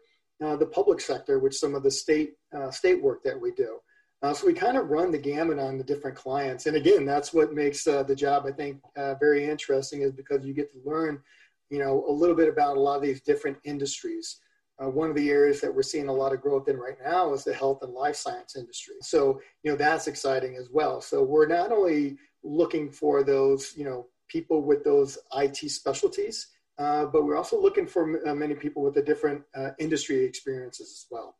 uh, 0.43 0.55
the 0.55 0.65
public 0.65 1.01
sector, 1.01 1.39
which 1.39 1.57
some 1.57 1.75
of 1.75 1.83
the 1.83 1.91
state 1.91 2.33
uh, 2.55 2.71
state 2.71 3.01
work 3.01 3.23
that 3.23 3.39
we 3.39 3.51
do. 3.51 3.79
Uh, 4.21 4.33
so 4.33 4.45
we 4.45 4.53
kind 4.53 4.77
of 4.77 4.89
run 4.89 5.11
the 5.11 5.17
gamut 5.17 5.59
on 5.59 5.77
the 5.77 5.83
different 5.83 6.17
clients, 6.17 6.65
and 6.65 6.75
again, 6.75 7.05
that's 7.05 7.33
what 7.33 7.53
makes 7.53 7.87
uh, 7.87 8.03
the 8.03 8.15
job 8.15 8.45
I 8.45 8.51
think 8.51 8.81
uh, 8.97 9.15
very 9.15 9.49
interesting, 9.49 10.01
is 10.01 10.11
because 10.11 10.45
you 10.45 10.53
get 10.53 10.71
to 10.71 10.81
learn, 10.83 11.21
you 11.69 11.79
know, 11.79 12.03
a 12.07 12.11
little 12.11 12.35
bit 12.35 12.49
about 12.49 12.75
a 12.75 12.79
lot 12.79 12.97
of 12.97 13.01
these 13.01 13.21
different 13.21 13.57
industries. 13.63 14.41
Uh, 14.81 14.89
one 14.89 15.09
of 15.09 15.15
the 15.15 15.29
areas 15.29 15.61
that 15.61 15.73
we're 15.73 15.81
seeing 15.81 16.09
a 16.09 16.13
lot 16.13 16.33
of 16.33 16.41
growth 16.41 16.67
in 16.67 16.77
right 16.77 16.97
now 17.01 17.33
is 17.33 17.45
the 17.45 17.53
health 17.53 17.81
and 17.81 17.93
life 17.93 18.15
science 18.15 18.57
industry. 18.57 18.95
So 19.01 19.41
you 19.63 19.71
know 19.71 19.77
that's 19.77 20.07
exciting 20.07 20.57
as 20.57 20.69
well. 20.69 21.01
So 21.01 21.23
we're 21.23 21.47
not 21.47 21.71
only 21.71 22.17
looking 22.43 22.91
for 22.91 23.23
those 23.23 23.73
you 23.77 23.85
know 23.85 24.07
people 24.27 24.61
with 24.61 24.83
those 24.83 25.17
IT 25.35 25.57
specialties, 25.69 26.47
uh, 26.77 27.05
but 27.05 27.23
we're 27.23 27.37
also 27.37 27.61
looking 27.61 27.87
for 27.87 28.27
uh, 28.27 28.35
many 28.35 28.53
people 28.53 28.81
with 28.83 28.95
the 28.95 29.01
different 29.01 29.43
industry 29.79 30.23
experiences 30.25 30.91
as 30.91 31.05
well. 31.09 31.38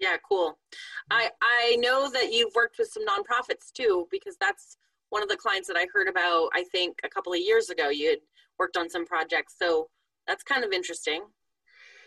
Yeah, 0.00 0.16
cool. 0.26 0.58
I 1.10 1.30
I 1.42 1.76
know 1.76 2.10
that 2.10 2.32
you've 2.32 2.54
worked 2.54 2.78
with 2.78 2.88
some 2.88 3.04
nonprofits 3.06 3.70
too, 3.72 4.08
because 4.10 4.36
that's 4.40 4.78
one 5.10 5.22
of 5.22 5.28
the 5.28 5.36
clients 5.36 5.68
that 5.68 5.76
I 5.76 5.86
heard 5.92 6.08
about. 6.08 6.48
I 6.54 6.64
think 6.64 6.98
a 7.04 7.08
couple 7.08 7.32
of 7.32 7.38
years 7.38 7.68
ago, 7.68 7.90
you 7.90 8.10
had 8.10 8.20
worked 8.58 8.76
on 8.76 8.88
some 8.88 9.04
projects, 9.04 9.56
so 9.58 9.88
that's 10.26 10.42
kind 10.42 10.64
of 10.64 10.72
interesting. 10.72 11.22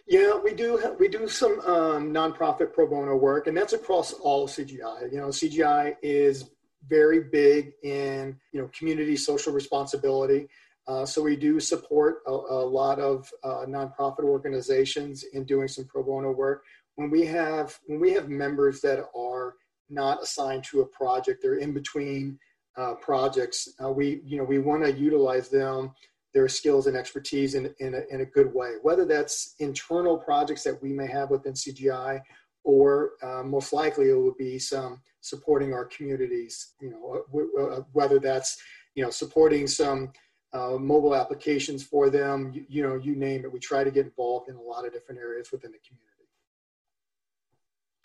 Yeah, 0.08 0.38
we 0.38 0.54
do. 0.54 0.96
We 1.00 1.08
do 1.08 1.28
some 1.28 1.60
um, 1.62 2.14
nonprofit 2.14 2.74
pro 2.74 2.88
bono 2.88 3.16
work, 3.16 3.48
and 3.48 3.56
that's 3.56 3.74
across 3.74 4.14
all 4.14 4.48
CGI. 4.48 5.12
You 5.12 5.20
know, 5.20 5.28
CGI 5.28 5.96
is 6.02 6.50
very 6.90 7.22
big 7.22 7.74
in 7.84 8.38
you 8.52 8.62
know 8.62 8.70
community 8.78 9.16
social 9.16 9.54
responsibility. 9.54 10.50
Uh, 10.86 11.06
so 11.06 11.22
we 11.22 11.38
do 11.38 11.62
support 11.62 12.18
a, 12.28 12.32
a 12.32 12.66
lot 12.66 13.00
of 13.00 13.32
uh, 13.44 13.66
nonprofit 13.66 14.26
organizations 14.26 15.24
in 15.32 15.46
doing 15.46 15.68
some 15.68 15.86
pro 15.86 16.04
bono 16.04 16.32
work. 16.32 16.64
When 16.96 17.10
we 17.10 17.26
have 17.26 17.78
when 17.86 18.00
we 18.00 18.12
have 18.14 18.30
members 18.30 18.82
that 18.82 19.06
are 19.16 19.56
not 19.90 20.22
assigned 20.22 20.64
to 20.66 20.82
a 20.82 20.86
project, 20.86 21.42
they're 21.42 21.56
in 21.56 21.74
between 21.74 22.40
uh, 22.78 22.96
projects. 22.96 23.70
Uh, 23.84 23.92
we 23.92 24.22
you 24.26 24.38
know 24.38 24.44
we 24.44 24.60
want 24.60 24.84
to 24.84 24.92
utilize 24.92 25.50
them 25.50 25.94
their 26.34 26.48
skills 26.48 26.88
and 26.88 26.98
expertise 26.98 27.54
in, 27.54 27.74
in, 27.80 27.94
a, 27.94 28.02
in 28.10 28.22
a 28.22 28.26
good 28.26 28.52
way, 28.54 28.74
whether 28.82 29.06
that's 29.06 29.54
internal 29.60 30.18
projects 30.18 30.64
that 30.64 30.82
we 30.82 30.92
may 30.92 31.06
have 31.06 31.30
within 31.30 31.54
CGI, 31.54 32.20
or 32.64 33.12
uh, 33.22 33.44
most 33.44 33.72
likely 33.72 34.10
it 34.10 34.14
will 34.14 34.34
be 34.38 34.58
some 34.58 35.00
supporting 35.22 35.74
our 35.74 35.86
communities. 35.86 36.74
You 36.82 36.92
know, 36.92 37.62
uh, 37.62 37.82
whether 37.92 38.20
that's 38.20 38.58
you 38.96 39.04
know 39.04 39.10
supporting 39.10 39.68
some 39.68 40.12
uh, 40.54 40.78
mobile 40.80 41.16
applications 41.16 41.84
for 41.84 42.10
them, 42.10 42.52
you, 42.54 42.66
you, 42.70 42.84
know, 42.84 42.96
you 42.96 43.16
name 43.16 43.44
it. 43.44 43.52
We 43.52 43.60
try 43.60 43.84
to 43.84 43.92
get 43.92 44.06
involved 44.06 44.50
in 44.50 44.56
a 44.56 44.62
lot 44.62 44.86
of 44.86 44.94
different 44.94 45.20
areas 45.20 45.52
within 45.52 45.72
the 45.72 45.80
community. 45.80 46.13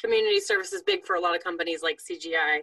Community 0.00 0.40
service 0.40 0.72
is 0.72 0.82
big 0.82 1.04
for 1.04 1.16
a 1.16 1.20
lot 1.20 1.34
of 1.36 1.42
companies 1.42 1.82
like 1.82 1.98
CGI. 1.98 2.60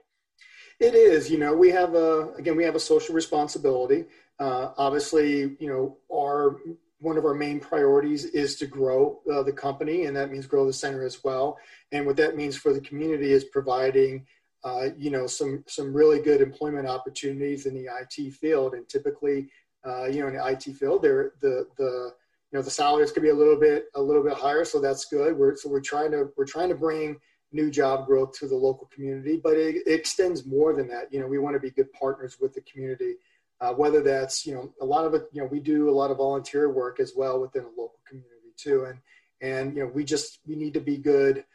It 0.79 0.93
is, 0.93 1.29
you 1.29 1.37
know, 1.37 1.55
we 1.55 1.69
have 1.71 1.95
a, 1.95 2.33
again, 2.37 2.55
we 2.55 2.63
have 2.63 2.75
a 2.75 2.79
social 2.79 3.15
responsibility. 3.15 4.05
Uh, 4.39 4.71
obviously, 4.77 5.55
you 5.59 5.67
know, 5.67 5.97
our, 6.13 6.57
one 6.99 7.17
of 7.17 7.25
our 7.25 7.33
main 7.33 7.59
priorities 7.59 8.25
is 8.25 8.55
to 8.57 8.67
grow 8.67 9.19
uh, 9.31 9.43
the 9.43 9.51
company 9.51 10.05
and 10.05 10.15
that 10.15 10.31
means 10.31 10.45
grow 10.45 10.65
the 10.65 10.73
center 10.73 11.05
as 11.05 11.23
well. 11.23 11.57
And 11.91 12.05
what 12.05 12.17
that 12.17 12.35
means 12.35 12.57
for 12.57 12.73
the 12.73 12.81
community 12.81 13.31
is 13.31 13.45
providing 13.45 14.25
uh, 14.65 14.89
you 14.97 15.11
know 15.11 15.27
some 15.27 15.63
some 15.67 15.93
really 15.93 16.19
good 16.19 16.41
employment 16.41 16.87
opportunities 16.87 17.67
in 17.67 17.75
the 17.75 17.87
IT 18.01 18.33
field, 18.33 18.73
and 18.73 18.89
typically 18.89 19.47
uh, 19.85 20.05
you 20.05 20.21
know, 20.21 20.27
in 20.27 20.33
the 20.33 20.47
IT 20.47 20.63
field, 20.75 21.03
there 21.03 21.33
the 21.41 21.67
the 21.77 22.13
you 22.51 22.59
know 22.59 22.63
the 22.63 22.71
salaries 22.71 23.11
could 23.11 23.23
be 23.23 23.29
a 23.29 23.35
little 23.35 23.59
bit 23.59 23.85
a 23.95 24.01
little 24.01 24.23
bit 24.23 24.33
higher, 24.33 24.63
so 24.63 24.79
that's 24.79 25.05
good. 25.05 25.37
We're 25.37 25.55
so 25.55 25.69
we're 25.69 25.81
trying 25.81 26.11
to 26.11 26.29
we're 26.37 26.45
trying 26.45 26.69
to 26.69 26.75
bring 26.75 27.17
new 27.51 27.71
job 27.71 28.05
growth 28.05 28.37
to 28.39 28.47
the 28.47 28.55
local 28.55 28.87
community, 28.93 29.39
but 29.41 29.53
it, 29.53 29.75
it 29.87 29.93
extends 29.93 30.45
more 30.45 30.73
than 30.73 30.87
that. 30.89 31.11
You 31.11 31.19
know, 31.19 31.27
we 31.27 31.39
want 31.39 31.55
to 31.55 31.59
be 31.59 31.71
good 31.71 31.91
partners 31.93 32.37
with 32.39 32.53
the 32.53 32.61
community, 32.61 33.15
uh, 33.61 33.73
whether 33.73 34.01
that's 34.01 34.45
you 34.45 34.53
know 34.53 34.73
a 34.81 34.85
lot 34.85 35.05
of 35.05 35.13
it. 35.13 35.23
You 35.31 35.41
know, 35.41 35.47
we 35.47 35.59
do 35.59 35.89
a 35.89 35.91
lot 35.91 36.11
of 36.11 36.17
volunteer 36.17 36.71
work 36.71 36.99
as 36.99 37.13
well 37.15 37.39
within 37.39 37.63
a 37.63 37.69
local 37.69 37.99
community 38.07 38.53
too, 38.57 38.85
and 38.85 38.99
and 39.41 39.75
you 39.75 39.83
know 39.83 39.91
we 39.93 40.03
just 40.03 40.39
we 40.45 40.55
need 40.55 40.75
to 40.75 40.81
be 40.81 40.97
good 40.97 41.45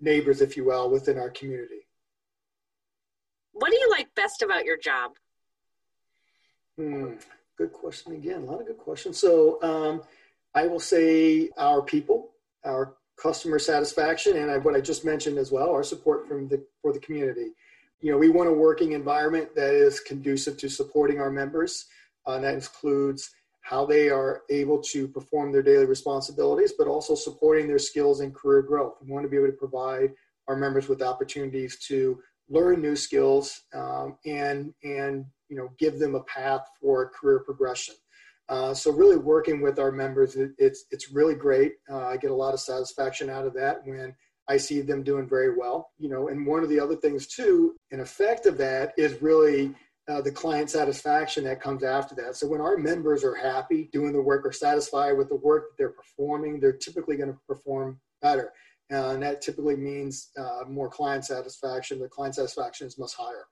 neighbors, 0.00 0.40
if 0.40 0.56
you 0.56 0.64
will, 0.64 0.90
within 0.90 1.18
our 1.18 1.30
community. 1.30 1.88
What 3.52 3.70
do 3.70 3.76
you 3.76 3.90
like 3.90 4.14
best 4.14 4.42
about 4.42 4.64
your 4.64 4.76
job? 4.78 5.12
Hmm 6.78 7.14
good 7.56 7.72
question 7.72 8.12
again. 8.12 8.42
A 8.42 8.44
lot 8.44 8.60
of 8.60 8.66
good 8.66 8.78
questions. 8.78 9.18
So 9.18 9.62
um, 9.62 10.02
I 10.56 10.66
will 10.66 10.80
say 10.80 11.50
our 11.58 11.82
people, 11.82 12.30
our 12.64 12.94
customer 13.20 13.58
satisfaction, 13.58 14.38
and 14.38 14.64
what 14.64 14.74
I 14.74 14.80
just 14.80 15.04
mentioned 15.04 15.36
as 15.36 15.52
well, 15.52 15.70
our 15.70 15.82
support 15.82 16.26
from 16.26 16.48
the 16.48 16.64
for 16.80 16.94
the 16.94 16.98
community. 16.98 17.50
You 18.00 18.10
know, 18.12 18.18
we 18.18 18.30
want 18.30 18.48
a 18.48 18.52
working 18.52 18.92
environment 18.92 19.54
that 19.54 19.74
is 19.74 20.00
conducive 20.00 20.56
to 20.58 20.70
supporting 20.70 21.20
our 21.20 21.30
members. 21.30 21.84
Uh, 22.26 22.32
and 22.32 22.44
that 22.44 22.54
includes 22.54 23.30
how 23.60 23.84
they 23.84 24.08
are 24.08 24.42
able 24.48 24.80
to 24.80 25.06
perform 25.08 25.52
their 25.52 25.62
daily 25.62 25.84
responsibilities, 25.84 26.72
but 26.76 26.88
also 26.88 27.14
supporting 27.14 27.68
their 27.68 27.78
skills 27.78 28.20
and 28.20 28.34
career 28.34 28.62
growth. 28.62 28.94
We 29.02 29.12
want 29.12 29.24
to 29.24 29.28
be 29.28 29.36
able 29.36 29.48
to 29.48 29.52
provide 29.52 30.14
our 30.48 30.56
members 30.56 30.88
with 30.88 31.02
opportunities 31.02 31.78
to 31.88 32.18
learn 32.48 32.80
new 32.80 32.96
skills 32.96 33.62
um, 33.74 34.16
and 34.24 34.72
and 34.82 35.26
you 35.50 35.56
know 35.56 35.68
give 35.78 35.98
them 35.98 36.14
a 36.14 36.22
path 36.24 36.66
for 36.80 37.10
career 37.10 37.40
progression. 37.40 37.94
Uh, 38.48 38.72
so 38.72 38.92
really 38.92 39.16
working 39.16 39.60
with 39.60 39.78
our 39.78 39.90
members, 39.90 40.36
it, 40.36 40.52
it's 40.58 40.84
it's 40.90 41.10
really 41.10 41.34
great. 41.34 41.74
Uh, 41.90 42.06
I 42.06 42.16
get 42.16 42.30
a 42.30 42.34
lot 42.34 42.54
of 42.54 42.60
satisfaction 42.60 43.28
out 43.28 43.46
of 43.46 43.54
that 43.54 43.84
when 43.84 44.14
I 44.48 44.56
see 44.56 44.80
them 44.80 45.02
doing 45.02 45.28
very 45.28 45.56
well. 45.56 45.90
You 45.98 46.08
know, 46.08 46.28
and 46.28 46.46
one 46.46 46.62
of 46.62 46.68
the 46.68 46.78
other 46.78 46.96
things 46.96 47.26
too, 47.26 47.76
an 47.90 48.00
effect 48.00 48.46
of 48.46 48.56
that 48.58 48.92
is 48.96 49.20
really 49.20 49.74
uh, 50.08 50.20
the 50.20 50.30
client 50.30 50.70
satisfaction 50.70 51.44
that 51.44 51.60
comes 51.60 51.82
after 51.82 52.14
that. 52.14 52.36
So 52.36 52.46
when 52.46 52.60
our 52.60 52.76
members 52.76 53.24
are 53.24 53.34
happy 53.34 53.88
doing 53.92 54.12
the 54.12 54.22
work 54.22 54.46
or 54.46 54.52
satisfied 54.52 55.12
with 55.12 55.28
the 55.28 55.36
work 55.36 55.70
that 55.70 55.76
they're 55.78 55.90
performing, 55.90 56.60
they're 56.60 56.72
typically 56.72 57.16
going 57.16 57.32
to 57.32 57.38
perform 57.48 57.98
better. 58.22 58.52
Uh, 58.92 59.10
and 59.10 59.22
that 59.22 59.42
typically 59.42 59.74
means 59.74 60.30
uh, 60.38 60.60
more 60.68 60.88
client 60.88 61.24
satisfaction. 61.24 61.98
The 61.98 62.08
client 62.08 62.36
satisfaction 62.36 62.86
is 62.86 62.98
much 62.98 63.14
higher. 63.14 63.46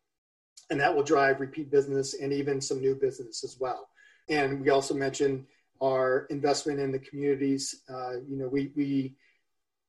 And 0.71 0.81
that 0.81 0.95
will 0.95 1.03
drive 1.03 1.41
repeat 1.41 1.73
business 1.73 2.15
and 2.15 2.33
even 2.33 2.61
some 2.61 2.81
new 2.81 2.95
business 2.95 3.43
as 3.43 3.57
well. 3.59 3.89
And 4.29 4.61
we 4.61 4.71
also 4.71 4.95
mentioned 4.95 5.47
our 5.83 6.27
investment 6.31 6.81
in 6.81 6.93
the 6.93 6.99
communities. 6.99 7.83
Uh, 7.89 8.21
you 8.29 8.37
know, 8.39 8.49
we, 8.49 8.73
we, 8.77 9.17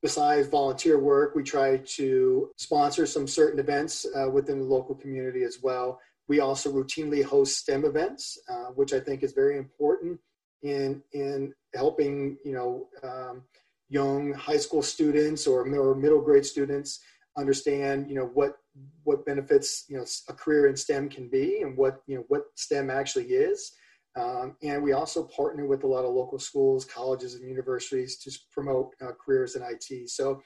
besides 0.02 0.48
volunteer 0.48 1.00
work, 1.00 1.36
we 1.36 1.44
try 1.44 1.78
to 1.78 2.50
sponsor 2.58 3.06
some 3.06 3.28
certain 3.28 3.60
events 3.60 4.06
uh, 4.16 4.30
within 4.30 4.60
the 4.60 4.66
local 4.66 4.96
community 4.96 5.44
as 5.44 5.60
well. 5.62 6.00
We 6.28 6.40
also 6.40 6.72
routinely 6.72 7.24
host 7.24 7.58
STEM 7.58 7.86
events, 7.86 8.38
uh, 8.50 8.72
which 8.76 8.94
I 8.94 9.00
think 9.00 9.24
is 9.24 9.34
very 9.34 9.58
important 9.58 10.20
in 10.64 11.04
in 11.14 11.54
helping 11.76 12.38
you 12.44 12.54
know 12.54 12.88
um, 13.04 13.44
young 13.90 14.34
high 14.34 14.58
school 14.58 14.82
students 14.82 15.46
or, 15.46 15.62
or 15.62 15.96
middle 15.96 16.22
grade 16.22 16.46
students 16.46 17.00
understand 17.38 18.10
you 18.10 18.16
know 18.16 18.26
what 18.34 18.58
what 19.04 19.26
benefits 19.26 19.86
you 19.88 19.98
know 19.98 20.06
a 20.30 20.34
career 20.34 20.68
in 20.68 20.76
STEM 20.76 21.10
can 21.10 21.30
be 21.30 21.62
and 21.62 21.78
what 21.78 22.02
you 22.08 22.18
know 22.18 22.26
what 22.28 22.46
STEM 22.56 22.90
actually 22.90 23.26
is. 23.26 23.72
Um, 24.16 24.56
and 24.64 24.82
we 24.82 24.94
also 24.94 25.24
partner 25.24 25.66
with 25.66 25.84
a 25.84 25.88
lot 25.88 26.06
of 26.06 26.14
local 26.14 26.40
schools, 26.40 26.86
colleges, 26.86 27.36
and 27.36 27.48
universities 27.48 28.18
to 28.20 28.32
promote 28.52 28.92
uh, 29.02 29.12
careers 29.14 29.56
in 29.56 29.64
IT. 29.64 30.10
So 30.10 30.42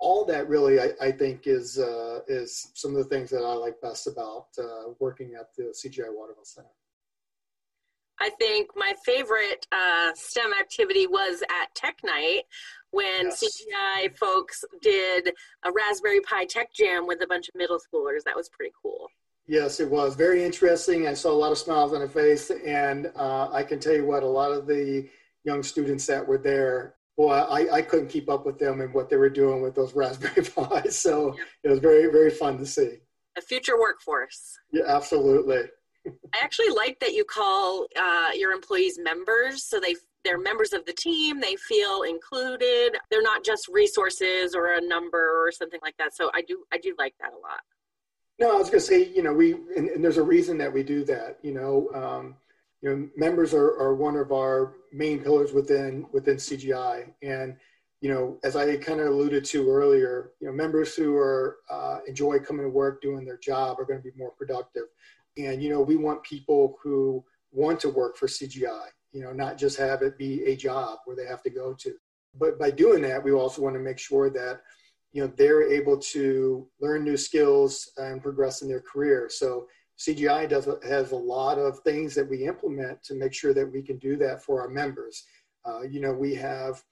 all 0.00 0.24
that 0.24 0.48
really, 0.48 0.80
I, 0.80 0.90
I 1.00 1.12
think, 1.12 1.46
is 1.46 1.78
uh, 1.78 2.20
is 2.26 2.70
some 2.74 2.90
of 2.90 2.96
the 2.96 3.08
things 3.08 3.30
that 3.30 3.44
I 3.44 3.54
like 3.54 3.80
best 3.80 4.08
about 4.08 4.46
uh, 4.58 4.92
working 4.98 5.34
at 5.38 5.46
the 5.56 5.72
CGI 5.72 6.06
Waterville 6.10 6.44
Center. 6.44 6.68
I 8.20 8.30
think 8.38 8.70
my 8.76 8.92
favorite 9.04 9.66
uh, 9.72 10.12
STEM 10.14 10.52
activity 10.60 11.06
was 11.06 11.42
at 11.42 11.74
Tech 11.74 11.98
Night 12.04 12.42
when 12.90 13.26
yes. 13.26 13.42
CGI 13.42 14.16
folks 14.16 14.64
did 14.82 15.32
a 15.64 15.72
Raspberry 15.72 16.20
Pi 16.20 16.44
Tech 16.46 16.72
Jam 16.72 17.06
with 17.06 17.22
a 17.22 17.26
bunch 17.26 17.48
of 17.48 17.54
middle 17.54 17.78
schoolers. 17.78 18.22
That 18.24 18.36
was 18.36 18.48
pretty 18.48 18.72
cool. 18.80 19.08
Yes, 19.46 19.80
it 19.80 19.90
was 19.90 20.14
very 20.14 20.42
interesting. 20.42 21.06
I 21.06 21.14
saw 21.14 21.30
a 21.30 21.32
lot 21.32 21.52
of 21.52 21.58
smiles 21.58 21.92
on 21.92 21.98
their 21.98 22.08
face, 22.08 22.50
and 22.50 23.12
uh, 23.14 23.50
I 23.52 23.62
can 23.62 23.78
tell 23.78 23.94
you 23.94 24.06
what, 24.06 24.22
a 24.22 24.26
lot 24.26 24.52
of 24.52 24.66
the 24.66 25.08
young 25.44 25.62
students 25.62 26.06
that 26.06 26.26
were 26.26 26.38
there 26.38 26.94
well, 27.16 27.48
I, 27.50 27.68
I 27.70 27.82
couldn't 27.82 28.08
keep 28.08 28.28
up 28.28 28.44
with 28.44 28.58
them 28.58 28.80
and 28.80 28.92
what 28.92 29.08
they 29.08 29.16
were 29.16 29.30
doing 29.30 29.62
with 29.62 29.74
those 29.74 29.94
Raspberry 29.94 30.34
Pis. 30.82 30.98
So 30.98 31.36
it 31.62 31.68
was 31.68 31.78
very, 31.78 32.10
very 32.10 32.30
fun 32.30 32.58
to 32.58 32.66
see. 32.66 32.98
A 33.36 33.40
future 33.40 33.78
workforce. 33.78 34.58
Yeah, 34.72 34.82
absolutely. 34.86 35.62
I 36.06 36.38
actually 36.42 36.70
like 36.70 36.98
that 37.00 37.14
you 37.14 37.24
call 37.24 37.86
uh, 37.96 38.30
your 38.34 38.52
employees 38.52 38.98
members, 38.98 39.64
so 39.64 39.80
they 39.80 39.94
they're 40.22 40.38
members 40.38 40.72
of 40.72 40.84
the 40.86 40.92
team. 40.92 41.40
They 41.40 41.56
feel 41.56 42.02
included. 42.02 42.96
They're 43.10 43.22
not 43.22 43.44
just 43.44 43.68
resources 43.68 44.54
or 44.54 44.74
a 44.74 44.80
number 44.80 45.46
or 45.46 45.52
something 45.52 45.80
like 45.82 45.96
that. 45.98 46.14
So 46.14 46.30
I 46.34 46.42
do 46.42 46.64
I 46.72 46.78
do 46.78 46.94
like 46.98 47.14
that 47.20 47.32
a 47.32 47.36
lot. 47.36 47.43
No, 48.38 48.54
I 48.54 48.58
was 48.58 48.68
going 48.68 48.80
to 48.80 48.86
say, 48.86 49.12
you 49.14 49.22
know, 49.22 49.32
we 49.32 49.52
and, 49.76 49.88
and, 49.88 50.02
there's 50.02 50.16
a 50.16 50.22
reason 50.22 50.58
that 50.58 50.72
we 50.72 50.82
do 50.82 51.04
that. 51.04 51.38
You 51.42 51.54
know, 51.54 51.88
um, 51.94 52.36
you 52.82 52.90
know, 52.90 53.08
members 53.16 53.54
are, 53.54 53.78
are 53.78 53.94
one 53.94 54.16
of 54.16 54.32
our 54.32 54.74
main 54.92 55.20
pillars 55.20 55.52
within 55.52 56.06
within 56.12 56.36
CGI, 56.36 57.12
and 57.22 57.56
you 58.00 58.12
know, 58.12 58.38
as 58.42 58.56
I 58.56 58.76
kind 58.76 59.00
of 59.00 59.06
alluded 59.06 59.44
to 59.46 59.70
earlier, 59.70 60.32
you 60.40 60.48
know, 60.48 60.52
members 60.52 60.94
who 60.94 61.16
are 61.16 61.58
uh, 61.70 61.98
enjoy 62.08 62.40
coming 62.40 62.64
to 62.64 62.70
work, 62.70 63.00
doing 63.00 63.24
their 63.24 63.38
job, 63.38 63.78
are 63.78 63.84
going 63.84 64.00
to 64.00 64.04
be 64.04 64.16
more 64.16 64.32
productive, 64.32 64.84
and 65.36 65.62
you 65.62 65.70
know, 65.70 65.80
we 65.80 65.96
want 65.96 66.22
people 66.24 66.76
who 66.82 67.24
want 67.52 67.78
to 67.80 67.88
work 67.88 68.16
for 68.16 68.26
CGI, 68.26 68.88
you 69.12 69.22
know, 69.22 69.32
not 69.32 69.56
just 69.56 69.78
have 69.78 70.02
it 70.02 70.18
be 70.18 70.44
a 70.44 70.56
job 70.56 70.98
where 71.04 71.16
they 71.16 71.26
have 71.26 71.42
to 71.44 71.50
go 71.50 71.72
to. 71.74 71.94
But 72.36 72.58
by 72.58 72.72
doing 72.72 73.00
that, 73.02 73.22
we 73.22 73.30
also 73.30 73.62
want 73.62 73.76
to 73.76 73.80
make 73.80 73.98
sure 73.98 74.28
that 74.30 74.60
you 75.14 75.22
know 75.22 75.32
they're 75.36 75.62
able 75.62 75.96
to 75.96 76.66
learn 76.80 77.04
new 77.04 77.16
skills 77.16 77.88
and 77.96 78.20
progress 78.20 78.62
in 78.62 78.68
their 78.68 78.80
career. 78.82 79.30
So 79.30 79.68
CGI 79.96 80.48
does 80.48 80.68
has 80.86 81.12
a 81.12 81.16
lot 81.16 81.56
of 81.56 81.78
things 81.80 82.14
that 82.16 82.28
we 82.28 82.46
implement 82.46 83.02
to 83.04 83.14
make 83.14 83.32
sure 83.32 83.54
that 83.54 83.72
we 83.72 83.80
can 83.80 83.96
do 83.98 84.16
that 84.16 84.42
for 84.42 84.60
our 84.60 84.68
members. 84.68 85.22
Uh, 85.64 85.82
you 85.82 86.00
know, 86.00 86.12
we 86.12 86.34
have 86.34 86.82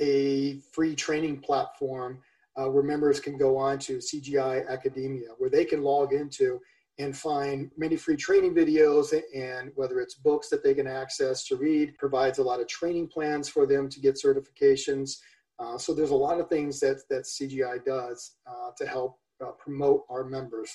a 0.00 0.58
free 0.72 0.96
training 0.96 1.38
platform 1.38 2.20
uh, 2.56 2.68
where 2.68 2.82
members 2.82 3.20
can 3.20 3.38
go 3.38 3.56
on 3.56 3.78
to 3.78 3.98
CGI 3.98 4.68
Academia, 4.68 5.28
where 5.38 5.48
they 5.48 5.64
can 5.64 5.82
log 5.82 6.12
into 6.12 6.60
and 6.98 7.16
find 7.16 7.70
many 7.76 7.94
free 7.94 8.16
training 8.16 8.54
videos 8.54 9.14
and 9.32 9.70
whether 9.76 10.00
it's 10.00 10.16
books 10.16 10.48
that 10.48 10.64
they 10.64 10.74
can 10.74 10.88
access 10.88 11.46
to 11.46 11.54
read, 11.54 11.96
provides 11.96 12.38
a 12.38 12.42
lot 12.42 12.60
of 12.60 12.66
training 12.66 13.06
plans 13.06 13.48
for 13.48 13.66
them 13.66 13.88
to 13.88 14.00
get 14.00 14.16
certifications. 14.16 15.18
Uh, 15.58 15.76
so 15.76 15.94
there's 15.94 16.10
a 16.10 16.14
lot 16.14 16.40
of 16.40 16.48
things 16.48 16.80
that, 16.80 17.02
that 17.10 17.24
CGI 17.24 17.84
does 17.84 18.36
uh, 18.46 18.70
to 18.76 18.86
help 18.86 19.18
uh, 19.44 19.50
promote 19.52 20.04
our 20.08 20.24
members. 20.24 20.70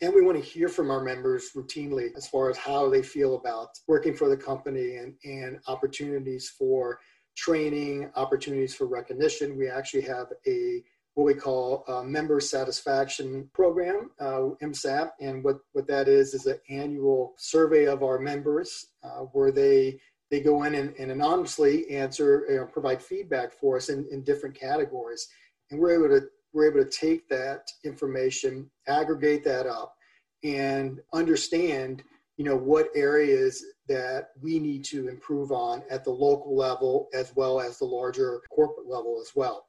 And 0.00 0.14
we 0.14 0.22
want 0.22 0.42
to 0.42 0.44
hear 0.44 0.68
from 0.68 0.90
our 0.90 1.02
members 1.02 1.50
routinely 1.56 2.10
as 2.16 2.28
far 2.28 2.50
as 2.50 2.56
how 2.56 2.88
they 2.88 3.02
feel 3.02 3.34
about 3.34 3.68
working 3.88 4.14
for 4.14 4.28
the 4.28 4.36
company 4.36 4.96
and, 4.96 5.14
and 5.24 5.58
opportunities 5.66 6.48
for 6.48 7.00
training, 7.36 8.10
opportunities 8.14 8.74
for 8.74 8.86
recognition. 8.86 9.58
We 9.58 9.68
actually 9.68 10.02
have 10.02 10.28
a 10.46 10.82
what 11.14 11.24
we 11.24 11.34
call 11.34 11.82
a 11.88 12.04
member 12.04 12.38
satisfaction 12.38 13.50
program, 13.52 14.12
uh, 14.20 14.50
MSAP, 14.62 15.10
and 15.20 15.42
what, 15.42 15.56
what 15.72 15.88
that 15.88 16.06
is 16.06 16.32
is 16.32 16.46
an 16.46 16.60
annual 16.70 17.34
survey 17.38 17.86
of 17.86 18.04
our 18.04 18.20
members 18.20 18.86
uh, 19.02 19.22
where 19.32 19.50
they 19.50 19.98
they 20.30 20.40
go 20.40 20.64
in 20.64 20.74
and, 20.74 20.94
and 20.98 21.10
anonymously 21.10 21.88
answer, 21.90 22.44
you 22.48 22.56
know, 22.56 22.66
provide 22.66 23.02
feedback 23.02 23.52
for 23.52 23.76
us 23.76 23.88
in, 23.88 24.06
in 24.10 24.22
different 24.22 24.54
categories, 24.54 25.28
and 25.70 25.80
we're 25.80 25.94
able 25.94 26.20
to 26.20 26.26
we're 26.52 26.70
able 26.70 26.82
to 26.82 26.90
take 26.90 27.28
that 27.28 27.70
information, 27.84 28.70
aggregate 28.86 29.44
that 29.44 29.66
up, 29.66 29.94
and 30.42 31.00
understand, 31.12 32.02
you 32.36 32.44
know, 32.44 32.56
what 32.56 32.88
areas 32.94 33.64
that 33.86 34.30
we 34.40 34.58
need 34.58 34.84
to 34.84 35.08
improve 35.08 35.52
on 35.52 35.82
at 35.90 36.04
the 36.04 36.10
local 36.10 36.56
level 36.56 37.08
as 37.12 37.34
well 37.36 37.60
as 37.60 37.78
the 37.78 37.84
larger 37.84 38.40
corporate 38.50 38.88
level 38.88 39.18
as 39.20 39.32
well. 39.34 39.66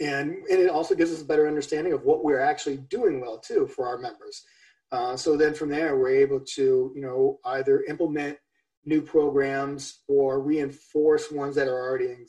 And, 0.00 0.32
and 0.50 0.60
it 0.60 0.70
also 0.70 0.94
gives 0.94 1.12
us 1.12 1.22
a 1.22 1.24
better 1.24 1.46
understanding 1.46 1.92
of 1.92 2.04
what 2.04 2.24
we're 2.24 2.40
actually 2.40 2.78
doing 2.78 3.20
well 3.20 3.38
too 3.38 3.66
for 3.68 3.86
our 3.86 3.98
members. 3.98 4.42
Uh, 4.90 5.16
so 5.16 5.36
then 5.36 5.54
from 5.54 5.70
there, 5.70 5.96
we're 5.96 6.14
able 6.14 6.40
to, 6.40 6.92
you 6.94 7.00
know, 7.00 7.38
either 7.44 7.84
implement 7.84 8.38
new 8.84 9.00
programs 9.00 10.02
or 10.08 10.40
reinforce 10.40 11.30
ones 11.30 11.54
that 11.54 11.68
are 11.68 11.80
already 11.80 12.06
in 12.06 12.26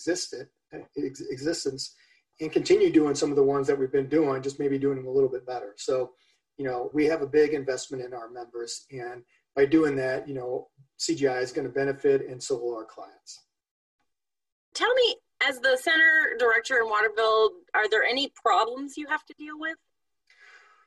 ex- 0.97 1.21
existence 1.21 1.95
and 2.39 2.51
continue 2.51 2.91
doing 2.91 3.15
some 3.15 3.29
of 3.29 3.35
the 3.35 3.43
ones 3.43 3.67
that 3.67 3.77
we've 3.77 3.91
been 3.91 4.09
doing, 4.09 4.41
just 4.41 4.59
maybe 4.59 4.77
doing 4.77 4.97
them 4.97 5.07
a 5.07 5.11
little 5.11 5.29
bit 5.29 5.45
better. 5.45 5.73
So, 5.77 6.11
you 6.57 6.65
know, 6.65 6.89
we 6.93 7.05
have 7.05 7.21
a 7.21 7.27
big 7.27 7.53
investment 7.53 8.03
in 8.03 8.13
our 8.13 8.29
members, 8.29 8.85
and 8.91 9.23
by 9.55 9.65
doing 9.65 9.95
that, 9.97 10.27
you 10.27 10.33
know, 10.33 10.69
CGI 10.99 11.41
is 11.41 11.51
going 11.51 11.67
to 11.67 11.73
benefit, 11.73 12.27
and 12.27 12.41
so 12.41 12.57
will 12.57 12.75
our 12.75 12.85
clients. 12.85 13.43
Tell 14.73 14.93
me, 14.93 15.15
as 15.47 15.59
the 15.59 15.77
center 15.81 16.35
director 16.39 16.77
in 16.77 16.89
Waterville, 16.89 17.51
are 17.75 17.89
there 17.89 18.03
any 18.03 18.31
problems 18.35 18.97
you 18.97 19.07
have 19.07 19.25
to 19.25 19.33
deal 19.37 19.59
with? 19.59 19.77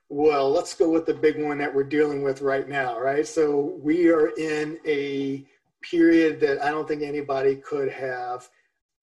Well, 0.08 0.50
let's 0.50 0.74
go 0.74 0.88
with 0.88 1.06
the 1.06 1.14
big 1.14 1.42
one 1.42 1.58
that 1.58 1.74
we're 1.74 1.84
dealing 1.84 2.22
with 2.22 2.40
right 2.40 2.68
now, 2.68 2.98
right? 2.98 3.26
So 3.26 3.76
we 3.80 4.08
are 4.08 4.28
in 4.38 4.78
a 4.86 5.44
period 5.90 6.40
that 6.40 6.62
I 6.62 6.70
don't 6.70 6.86
think 6.86 7.02
anybody 7.02 7.56
could 7.56 7.90
have 7.90 8.48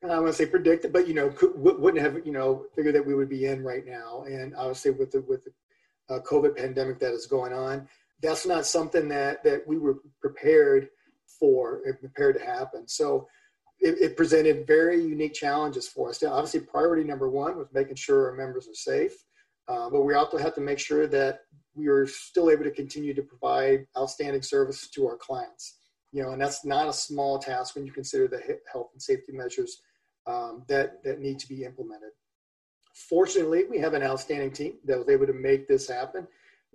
I 0.04 0.20
want 0.20 0.28
to 0.28 0.34
say 0.34 0.46
predicted, 0.46 0.92
but 0.92 1.08
you 1.08 1.14
know, 1.14 1.30
could, 1.30 1.54
wouldn't 1.56 2.04
have 2.04 2.26
you 2.26 2.34
know 2.34 2.66
figured 2.76 2.96
that 2.96 3.06
we 3.06 3.16
would 3.16 3.30
be 3.30 3.46
in 3.46 3.64
right 3.64 3.86
now. 3.86 4.24
And 4.28 4.54
obviously, 4.56 4.92
with 4.92 5.12
the 5.12 5.22
with 5.22 5.46
the 5.46 6.16
uh, 6.16 6.20
COVID 6.20 6.58
pandemic 6.58 7.00
that 7.00 7.14
is 7.14 7.26
going 7.26 7.54
on, 7.54 7.88
that's 8.22 8.46
not 8.46 8.66
something 8.66 9.08
that 9.10 9.44
that 9.44 9.66
we 9.66 9.78
were 9.78 10.00
prepared 10.20 10.90
for, 11.40 11.82
and 11.86 12.00
prepared 12.00 12.38
to 12.38 12.46
happen. 12.46 12.88
So 12.88 13.28
it, 13.80 13.98
it, 14.00 14.18
presented 14.18 14.68
very 14.68 15.02
unique 15.02 15.34
challenges 15.34 15.88
for 15.88 16.10
us. 16.10 16.22
Now, 16.22 16.34
obviously, 16.34 16.62
priority 16.62 17.04
number 17.04 17.30
one 17.30 17.58
was 17.58 17.68
making 17.74 17.96
sure 17.96 18.30
our 18.30 18.36
members 18.36 18.68
are 18.68 18.74
safe, 18.74 19.24
uh, 19.70 19.90
but 19.90 20.04
we 20.04 20.16
also 20.16 20.38
have 20.38 20.56
to 20.56 20.62
make 20.62 20.80
sure 20.80 21.08
that 21.08 21.42
we 21.76 21.88
are 21.88 22.06
still 22.08 22.52
able 22.52 22.64
to 22.66 22.72
continue 22.72 23.14
to 23.14 23.22
provide 23.22 23.88
outstanding 23.98 24.42
service 24.42 24.90
to 24.90 25.08
our 25.08 25.18
clients. 25.18 25.78
You 26.14 26.22
know, 26.22 26.30
and 26.30 26.42
that's 26.42 26.64
not 26.64 26.88
a 26.88 26.94
small 26.94 27.40
task 27.40 27.76
when 27.76 27.86
you 27.86 27.92
consider 27.92 28.28
the 28.28 28.60
health 28.72 28.90
and 28.94 29.02
safety 29.02 29.34
measures 29.34 29.82
um, 30.28 30.64
that, 30.68 31.04
that 31.04 31.20
need 31.20 31.40
to 31.40 31.50
be 31.50 31.64
implemented. 31.64 32.12
Fortunately, 32.94 33.66
we 33.70 33.80
have 33.80 33.96
an 33.96 34.04
outstanding 34.04 34.52
team 34.52 34.76
that 34.86 35.00
was 35.00 35.10
able 35.10 35.26
to 35.26 35.34
make 35.34 35.68
this 35.68 35.90
happen. 35.90 36.28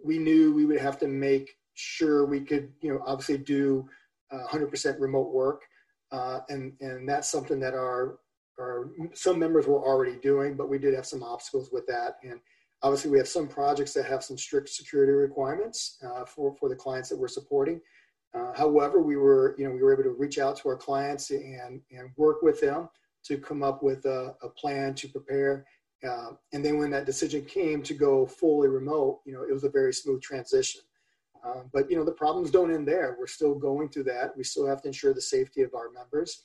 We 0.04 0.18
knew 0.18 0.52
we 0.52 0.66
would 0.66 0.80
have 0.80 0.98
to 0.98 1.08
make 1.08 1.56
sure 1.74 2.26
we 2.26 2.40
could, 2.40 2.72
you 2.80 2.92
know, 2.92 3.00
obviously 3.06 3.38
do 3.38 3.88
uh, 4.32 4.46
100% 4.48 4.98
remote 4.98 5.32
work, 5.32 5.62
uh, 6.10 6.40
and 6.48 6.72
and 6.80 7.08
that's 7.08 7.28
something 7.28 7.60
that 7.60 7.74
our 7.74 8.18
our 8.58 8.90
some 9.14 9.38
members 9.38 9.66
were 9.66 9.80
already 9.80 10.16
doing, 10.16 10.54
but 10.54 10.68
we 10.68 10.78
did 10.78 10.94
have 10.94 11.06
some 11.06 11.22
obstacles 11.22 11.70
with 11.72 11.86
that. 11.86 12.16
And 12.22 12.40
obviously, 12.82 13.10
we 13.10 13.18
have 13.18 13.28
some 13.28 13.46
projects 13.46 13.94
that 13.94 14.06
have 14.06 14.24
some 14.24 14.36
strict 14.36 14.68
security 14.68 15.12
requirements 15.12 15.98
uh, 16.04 16.24
for 16.24 16.54
for 16.56 16.68
the 16.68 16.76
clients 16.76 17.08
that 17.08 17.18
we're 17.18 17.28
supporting. 17.28 17.80
Uh, 18.34 18.52
however, 18.54 19.00
we 19.00 19.16
were 19.16 19.54
you 19.58 19.64
know 19.64 19.74
we 19.74 19.82
were 19.82 19.92
able 19.92 20.04
to 20.04 20.16
reach 20.18 20.38
out 20.38 20.56
to 20.58 20.68
our 20.68 20.76
clients 20.76 21.30
and 21.30 21.80
and 21.90 22.10
work 22.16 22.42
with 22.42 22.60
them 22.60 22.88
to 23.24 23.38
come 23.38 23.62
up 23.62 23.82
with 23.82 24.04
a, 24.04 24.34
a 24.42 24.48
plan 24.48 24.94
to 24.94 25.08
prepare 25.08 25.66
uh, 26.06 26.30
and 26.52 26.64
then 26.64 26.78
when 26.78 26.90
that 26.90 27.06
decision 27.06 27.44
came 27.44 27.82
to 27.82 27.94
go 27.94 28.24
fully 28.26 28.68
remote, 28.68 29.20
you 29.24 29.32
know, 29.32 29.42
it 29.42 29.52
was 29.52 29.64
a 29.64 29.70
very 29.70 29.92
smooth 29.92 30.22
transition. 30.22 30.82
Um, 31.44 31.70
but 31.72 31.90
you 31.90 31.96
know, 31.96 32.04
the 32.04 32.12
problems 32.12 32.50
don't 32.50 32.72
end 32.72 32.86
there. 32.86 33.16
We're 33.18 33.26
still 33.26 33.54
going 33.54 33.88
through 33.88 34.04
that. 34.04 34.36
We 34.36 34.44
still 34.44 34.66
have 34.66 34.82
to 34.82 34.88
ensure 34.88 35.14
the 35.14 35.20
safety 35.20 35.62
of 35.62 35.74
our 35.74 35.90
members. 35.90 36.44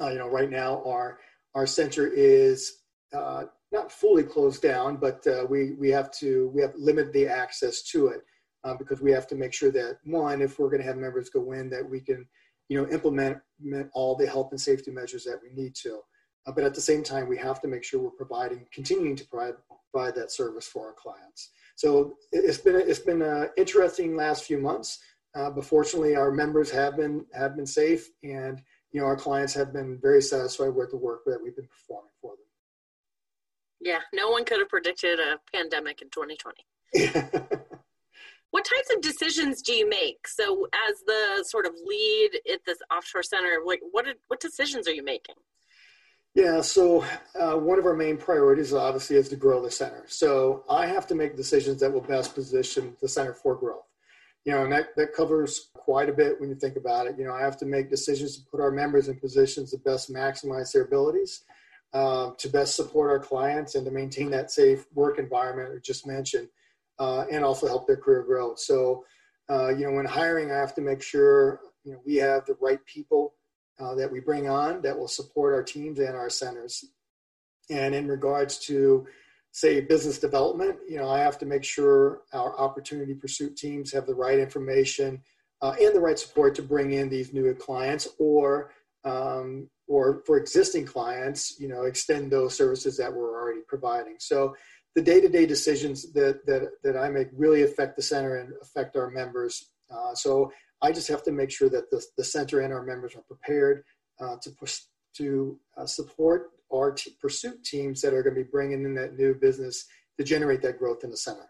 Uh, 0.00 0.10
you 0.10 0.18
know, 0.18 0.28
right 0.28 0.50
now 0.50 0.82
our 0.84 1.18
our 1.54 1.66
center 1.66 2.06
is 2.06 2.82
uh, 3.12 3.44
not 3.72 3.90
fully 3.90 4.22
closed 4.22 4.62
down, 4.62 4.96
but 4.96 5.26
we 5.48 5.72
we 5.72 5.88
have 5.90 6.10
to 6.18 6.50
we 6.54 6.62
have 6.62 6.74
limited 6.76 7.12
the 7.12 7.26
access 7.26 7.82
to 7.82 8.08
it 8.08 8.22
uh, 8.68 8.74
because 8.74 9.00
we 9.00 9.10
have 9.10 9.26
to 9.26 9.34
make 9.34 9.54
sure 9.54 9.70
that 9.70 9.98
one, 10.04 10.42
if 10.42 10.58
we're 10.58 10.68
going 10.68 10.82
to 10.82 10.86
have 10.86 10.98
members 10.98 11.30
go 11.30 11.52
in, 11.52 11.70
that 11.70 11.88
we 11.88 12.00
can 12.00 12.26
you 12.68 12.78
know 12.78 12.88
implement 12.90 13.38
all 13.94 14.14
the 14.14 14.26
health 14.26 14.48
and 14.50 14.60
safety 14.60 14.90
measures 14.90 15.24
that 15.24 15.40
we 15.42 15.50
need 15.60 15.74
to. 15.74 16.00
Uh, 16.46 16.52
but 16.52 16.64
at 16.64 16.74
the 16.74 16.80
same 16.80 17.02
time, 17.02 17.28
we 17.28 17.38
have 17.38 17.60
to 17.62 17.68
make 17.68 17.82
sure 17.82 18.00
we're 18.00 18.10
providing, 18.10 18.66
continuing 18.72 19.16
to 19.16 19.26
provide, 19.26 19.54
provide 19.90 20.14
that 20.14 20.30
service 20.30 20.66
for 20.66 20.86
our 20.86 20.92
clients. 20.92 21.50
So 21.76 22.16
it's 22.32 22.58
been 22.58 22.76
it's 22.76 22.98
been 22.98 23.22
an 23.22 23.48
interesting 23.56 24.16
last 24.16 24.44
few 24.44 24.58
months, 24.58 24.98
uh, 25.34 25.50
but 25.50 25.64
fortunately, 25.64 26.16
our 26.16 26.30
members 26.30 26.70
have 26.70 26.96
been 26.96 27.24
have 27.32 27.56
been 27.56 27.66
safe, 27.66 28.10
and 28.22 28.60
you 28.92 29.00
know 29.00 29.06
our 29.06 29.16
clients 29.16 29.54
have 29.54 29.72
been 29.72 29.98
very 30.00 30.20
satisfied 30.20 30.74
with 30.74 30.90
the 30.90 30.96
work 30.96 31.22
that 31.24 31.40
we've 31.42 31.56
been 31.56 31.68
performing 31.68 32.10
for 32.20 32.32
them. 32.32 32.44
Yeah, 33.80 34.00
no 34.12 34.28
one 34.28 34.44
could 34.44 34.58
have 34.58 34.68
predicted 34.68 35.20
a 35.20 35.38
pandemic 35.52 36.02
in 36.02 36.10
2020. 36.10 36.64
what 38.50 38.64
types 38.64 38.94
of 38.94 39.02
decisions 39.02 39.62
do 39.62 39.72
you 39.72 39.88
make? 39.88 40.26
So, 40.26 40.66
as 40.88 40.96
the 41.06 41.44
sort 41.46 41.66
of 41.66 41.72
lead 41.84 42.30
at 42.52 42.60
this 42.66 42.78
offshore 42.90 43.22
center, 43.22 43.60
like 43.64 43.80
what 43.90 44.06
what 44.28 44.40
decisions 44.40 44.88
are 44.88 44.94
you 44.94 45.04
making? 45.04 45.36
Yeah, 46.34 46.60
so 46.60 47.04
uh, 47.38 47.56
one 47.56 47.80
of 47.80 47.86
our 47.86 47.96
main 47.96 48.16
priorities 48.16 48.72
obviously 48.72 49.16
is 49.16 49.28
to 49.30 49.36
grow 49.36 49.60
the 49.60 49.72
center. 49.72 50.04
So 50.06 50.62
I 50.70 50.86
have 50.86 51.06
to 51.08 51.16
make 51.16 51.36
decisions 51.36 51.80
that 51.80 51.92
will 51.92 52.00
best 52.00 52.34
position 52.34 52.96
the 53.00 53.08
center 53.08 53.34
for 53.34 53.56
growth. 53.56 53.86
You 54.44 54.52
know, 54.52 54.62
and 54.62 54.72
that, 54.72 54.94
that 54.96 55.12
covers 55.12 55.70
quite 55.74 56.08
a 56.08 56.12
bit 56.12 56.40
when 56.40 56.48
you 56.48 56.54
think 56.54 56.76
about 56.76 57.06
it. 57.06 57.18
You 57.18 57.24
know, 57.24 57.32
I 57.32 57.40
have 57.40 57.56
to 57.58 57.66
make 57.66 57.90
decisions 57.90 58.36
to 58.36 58.44
put 58.50 58.60
our 58.60 58.70
members 58.70 59.08
in 59.08 59.18
positions 59.18 59.72
to 59.72 59.78
best 59.78 60.12
maximize 60.12 60.72
their 60.72 60.84
abilities, 60.84 61.42
uh, 61.92 62.30
to 62.38 62.48
best 62.48 62.76
support 62.76 63.10
our 63.10 63.18
clients, 63.18 63.74
and 63.74 63.84
to 63.84 63.90
maintain 63.90 64.30
that 64.30 64.52
safe 64.52 64.86
work 64.94 65.18
environment 65.18 65.72
I 65.74 65.80
just 65.82 66.06
mentioned, 66.06 66.48
uh, 66.98 67.24
and 67.30 67.44
also 67.44 67.66
help 67.66 67.86
their 67.86 67.96
career 67.96 68.22
grow. 68.22 68.54
So, 68.56 69.04
uh, 69.50 69.68
you 69.68 69.86
know, 69.86 69.92
when 69.92 70.06
hiring, 70.06 70.50
I 70.50 70.56
have 70.56 70.74
to 70.74 70.80
make 70.80 71.02
sure 71.02 71.60
you 71.84 71.92
know 71.92 72.00
we 72.04 72.16
have 72.16 72.44
the 72.46 72.56
right 72.60 72.84
people 72.86 73.34
uh, 73.80 73.94
that 73.94 74.10
we 74.10 74.20
bring 74.20 74.48
on 74.48 74.82
that 74.82 74.98
will 74.98 75.08
support 75.08 75.54
our 75.54 75.62
teams 75.62 75.98
and 75.98 76.16
our 76.16 76.30
centers. 76.30 76.84
And 77.70 77.94
in 77.94 78.08
regards 78.08 78.58
to, 78.60 79.06
say, 79.52 79.80
business 79.80 80.18
development, 80.18 80.78
you 80.88 80.96
know, 80.96 81.08
I 81.08 81.20
have 81.20 81.38
to 81.38 81.46
make 81.46 81.64
sure 81.64 82.22
our 82.32 82.58
opportunity 82.58 83.14
pursuit 83.14 83.56
teams 83.56 83.92
have 83.92 84.06
the 84.06 84.14
right 84.14 84.38
information 84.38 85.22
uh, 85.60 85.74
and 85.80 85.94
the 85.94 86.00
right 86.00 86.18
support 86.18 86.54
to 86.56 86.62
bring 86.62 86.92
in 86.92 87.08
these 87.08 87.32
new 87.32 87.52
clients 87.54 88.08
or 88.18 88.72
um, 89.04 89.68
or 89.86 90.22
for 90.26 90.36
existing 90.36 90.84
clients, 90.84 91.58
you 91.58 91.68
know, 91.68 91.82
extend 91.84 92.30
those 92.30 92.54
services 92.54 92.96
that 92.98 93.12
we're 93.12 93.40
already 93.40 93.62
providing. 93.66 94.16
So 94.18 94.54
the 94.98 95.04
day-to-day 95.04 95.46
decisions 95.46 96.12
that 96.12 96.44
that 96.44 96.72
that 96.82 96.96
I 96.96 97.08
make 97.08 97.28
really 97.32 97.62
affect 97.62 97.94
the 97.94 98.02
center 98.02 98.38
and 98.38 98.52
affect 98.60 98.96
our 98.96 99.08
members. 99.08 99.70
Uh, 99.88 100.12
so 100.12 100.50
I 100.82 100.90
just 100.90 101.06
have 101.06 101.22
to 101.22 101.30
make 101.30 101.52
sure 101.52 101.68
that 101.68 101.88
the, 101.88 102.04
the 102.16 102.24
center 102.24 102.62
and 102.62 102.72
our 102.72 102.82
members 102.82 103.14
are 103.14 103.22
prepared 103.22 103.84
uh, 104.18 104.38
to 104.42 104.50
push, 104.50 104.80
to 105.14 105.56
uh, 105.76 105.86
support 105.86 106.50
our 106.74 106.90
t- 106.90 107.16
pursuit 107.22 107.62
teams 107.62 108.00
that 108.00 108.12
are 108.12 108.24
going 108.24 108.34
to 108.34 108.42
be 108.42 108.50
bringing 108.50 108.84
in 108.84 108.94
that 108.96 109.16
new 109.16 109.36
business 109.36 109.86
to 110.16 110.24
generate 110.24 110.62
that 110.62 110.80
growth 110.80 111.04
in 111.04 111.10
the 111.12 111.16
center. 111.16 111.48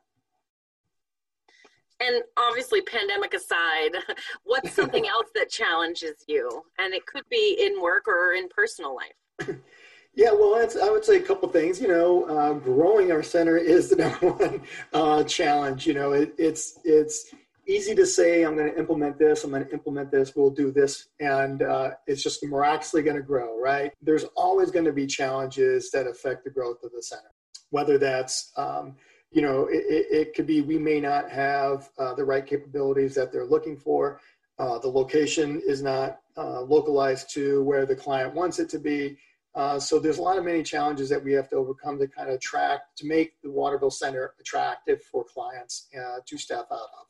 And 2.00 2.22
obviously, 2.36 2.82
pandemic 2.82 3.32
aside, 3.32 3.96
what's 4.44 4.74
something 4.74 5.08
else 5.14 5.28
that 5.34 5.48
challenges 5.48 6.22
you? 6.26 6.64
And 6.78 6.92
it 6.92 7.06
could 7.06 7.24
be 7.30 7.56
in 7.58 7.80
work 7.80 8.06
or 8.08 8.34
in 8.34 8.50
personal 8.50 8.94
life. 8.94 9.56
Yeah, 10.14 10.32
well, 10.32 10.54
I 10.54 10.90
would 10.90 11.04
say 11.04 11.16
a 11.16 11.22
couple 11.22 11.48
things. 11.48 11.80
You 11.80 11.88
know, 11.88 12.24
uh, 12.24 12.54
growing 12.54 13.12
our 13.12 13.22
center 13.22 13.56
is 13.56 13.90
the 13.90 13.96
number 14.20 14.30
one 14.30 14.62
uh, 14.92 15.24
challenge. 15.24 15.86
You 15.86 15.94
know, 15.94 16.12
it, 16.12 16.34
it's 16.38 16.80
it's 16.84 17.32
easy 17.68 17.94
to 17.94 18.06
say, 18.06 18.44
I'm 18.44 18.56
going 18.56 18.72
to 18.72 18.78
implement 18.78 19.18
this, 19.18 19.44
I'm 19.44 19.50
going 19.50 19.64
to 19.64 19.72
implement 19.72 20.10
this, 20.10 20.34
we'll 20.34 20.50
do 20.50 20.72
this, 20.72 21.08
and 21.20 21.62
uh, 21.62 21.90
it's 22.06 22.22
just 22.22 22.42
miraculously 22.42 23.02
going 23.02 23.16
to 23.16 23.22
grow, 23.22 23.60
right? 23.60 23.92
There's 24.00 24.24
always 24.36 24.70
going 24.70 24.86
to 24.86 24.92
be 24.92 25.06
challenges 25.06 25.90
that 25.90 26.06
affect 26.06 26.44
the 26.44 26.50
growth 26.50 26.82
of 26.82 26.92
the 26.92 27.02
center, 27.02 27.30
whether 27.70 27.98
that's, 27.98 28.52
um, 28.56 28.96
you 29.30 29.42
know, 29.42 29.66
it, 29.66 29.84
it, 30.10 30.34
could 30.34 30.46
be 30.46 30.62
we 30.62 30.78
may 30.78 30.98
not 30.98 31.30
have 31.30 31.90
uh, 31.98 32.14
the 32.14 32.24
right 32.24 32.46
capabilities 32.46 33.14
that 33.14 33.30
they're 33.30 33.44
looking 33.44 33.76
for. 33.76 34.20
Uh, 34.58 34.78
the 34.78 34.88
location 34.88 35.60
is 35.66 35.82
not 35.82 36.20
uh, 36.38 36.62
localized 36.62 37.30
to 37.34 37.62
where 37.64 37.84
the 37.84 37.94
client 37.94 38.34
wants 38.34 38.58
it 38.58 38.70
to 38.70 38.78
be. 38.78 39.18
Uh, 39.58 39.76
so 39.76 39.98
there's 39.98 40.18
a 40.18 40.22
lot 40.22 40.38
of 40.38 40.44
many 40.44 40.62
challenges 40.62 41.08
that 41.08 41.22
we 41.22 41.32
have 41.32 41.48
to 41.48 41.56
overcome 41.56 41.98
to 41.98 42.06
kind 42.06 42.30
of 42.30 42.40
track 42.40 42.80
to 42.96 43.04
make 43.04 43.32
the 43.42 43.50
Waterville 43.50 43.90
Center 43.90 44.34
attractive 44.38 45.02
for 45.02 45.24
clients 45.24 45.88
uh, 45.98 46.20
to 46.24 46.38
staff 46.38 46.66
out 46.70 46.78
of. 46.78 47.06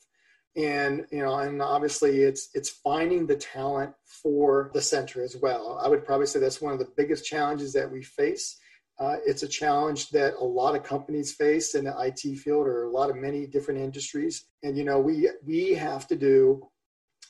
And 0.57 1.07
you 1.13 1.19
know 1.19 1.41
and 1.41 1.61
obviously 1.61 2.23
it's 2.23 2.49
it's 2.55 2.71
finding 2.71 3.27
the 3.27 3.37
talent 3.37 3.93
for 4.03 4.71
the 4.73 4.81
center 4.81 5.23
as 5.23 5.37
well. 5.37 5.79
I 5.85 5.89
would 5.89 6.07
probably 6.07 6.27
say 6.27 6.41
that's 6.41 6.63
one 6.63 6.73
of 6.73 6.79
the 6.79 6.91
biggest 6.97 7.27
challenges 7.27 7.75
that 7.75 7.93
we 7.93 8.03
face. 8.03 8.59
Uh, 8.99 9.17
it's 9.27 9.43
a 9.43 9.49
challenge 9.49 10.09
that 10.11 10.35
a 10.41 10.45
lot 10.45 10.75
of 10.75 10.83
companies 10.83 11.35
face 11.35 11.75
in 11.75 11.85
the 11.85 11.95
it 12.01 12.39
field 12.39 12.67
or 12.67 12.85
a 12.85 12.91
lot 12.91 13.11
of 13.11 13.17
many 13.17 13.47
different 13.47 13.79
industries. 13.79 14.47
And 14.63 14.75
you 14.75 14.85
know 14.85 14.99
we 14.99 15.29
we 15.47 15.75
have 15.75 16.09
to 16.09 16.17
do 16.17 16.67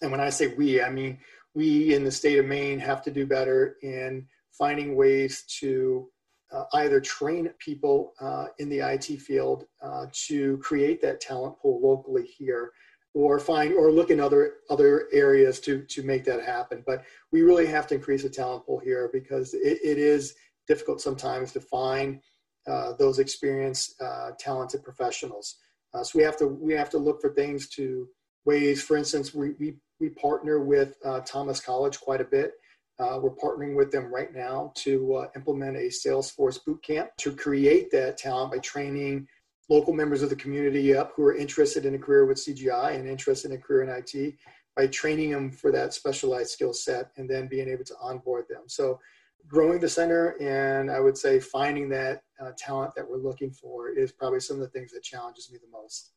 and 0.00 0.12
when 0.12 0.20
i 0.20 0.30
say 0.30 0.46
we 0.46 0.80
i 0.80 0.88
mean 0.88 1.18
we 1.54 1.92
in 1.92 2.04
the 2.04 2.12
state 2.12 2.38
of 2.38 2.46
maine 2.46 2.78
have 2.78 3.02
to 3.02 3.10
do 3.10 3.26
better 3.26 3.76
in 3.82 4.28
finding 4.58 4.96
ways 4.96 5.44
to 5.60 6.08
uh, 6.52 6.64
either 6.74 7.00
train 7.00 7.50
people 7.58 8.14
uh, 8.20 8.46
in 8.58 8.68
the 8.68 8.80
IT 8.80 9.20
field 9.20 9.66
uh, 9.82 10.06
to 10.12 10.58
create 10.58 11.00
that 11.02 11.20
talent 11.20 11.58
pool 11.58 11.80
locally 11.82 12.26
here 12.26 12.72
or 13.14 13.38
find 13.38 13.72
or 13.74 13.90
look 13.90 14.10
in 14.10 14.20
other 14.20 14.54
other 14.70 15.08
areas 15.12 15.60
to 15.60 15.82
to 15.84 16.02
make 16.02 16.24
that 16.24 16.42
happen. 16.42 16.82
But 16.86 17.04
we 17.32 17.42
really 17.42 17.66
have 17.66 17.86
to 17.88 17.94
increase 17.94 18.22
the 18.22 18.30
talent 18.30 18.66
pool 18.66 18.78
here 18.78 19.10
because 19.12 19.54
it, 19.54 19.78
it 19.84 19.98
is 19.98 20.34
difficult 20.66 21.00
sometimes 21.00 21.52
to 21.52 21.60
find 21.60 22.20
uh, 22.66 22.92
those 22.98 23.18
experienced, 23.18 24.00
uh, 24.00 24.32
talented 24.38 24.84
professionals. 24.84 25.56
Uh, 25.94 26.04
so 26.04 26.18
we 26.18 26.22
have 26.22 26.36
to 26.38 26.46
we 26.46 26.74
have 26.74 26.90
to 26.90 26.98
look 26.98 27.20
for 27.20 27.30
things 27.30 27.68
to 27.70 28.06
ways. 28.44 28.82
For 28.82 28.96
instance, 28.96 29.34
we 29.34 29.50
we, 29.58 29.76
we 30.00 30.10
partner 30.10 30.60
with 30.60 30.96
Thomas 31.26 31.60
College 31.60 31.98
quite 32.00 32.20
a 32.20 32.24
bit. 32.24 32.52
Uh, 32.98 33.18
we're 33.22 33.30
partnering 33.30 33.76
with 33.76 33.92
them 33.92 34.12
right 34.12 34.34
now 34.34 34.72
to 34.74 35.14
uh, 35.14 35.28
implement 35.36 35.76
a 35.76 35.88
Salesforce 35.88 36.64
boot 36.64 36.82
camp 36.82 37.10
to 37.18 37.32
create 37.32 37.90
that 37.92 38.18
talent 38.18 38.52
by 38.52 38.58
training 38.58 39.26
local 39.68 39.92
members 39.92 40.22
of 40.22 40.30
the 40.30 40.36
community 40.36 40.94
up 40.96 41.12
who 41.14 41.22
are 41.22 41.36
interested 41.36 41.84
in 41.84 41.94
a 41.94 41.98
career 41.98 42.26
with 42.26 42.38
CGI 42.38 42.94
and 42.94 43.08
interested 43.08 43.50
in 43.50 43.56
a 43.56 43.60
career 43.60 43.82
in 43.82 43.90
IT 43.90 44.34
by 44.76 44.86
training 44.86 45.30
them 45.30 45.50
for 45.50 45.70
that 45.72 45.92
specialized 45.92 46.50
skill 46.50 46.72
set 46.72 47.10
and 47.16 47.28
then 47.28 47.48
being 47.48 47.68
able 47.68 47.84
to 47.84 47.94
onboard 48.00 48.46
them. 48.48 48.62
So 48.66 48.98
growing 49.46 49.80
the 49.80 49.88
center 49.88 50.36
and 50.40 50.90
I 50.90 51.00
would 51.00 51.16
say 51.16 51.38
finding 51.40 51.88
that 51.90 52.22
uh, 52.40 52.52
talent 52.56 52.94
that 52.96 53.08
we're 53.08 53.18
looking 53.18 53.50
for 53.50 53.90
is 53.90 54.12
probably 54.12 54.40
some 54.40 54.56
of 54.56 54.60
the 54.60 54.68
things 54.68 54.92
that 54.92 55.02
challenges 55.02 55.50
me 55.50 55.58
the 55.58 55.70
most. 55.70 56.12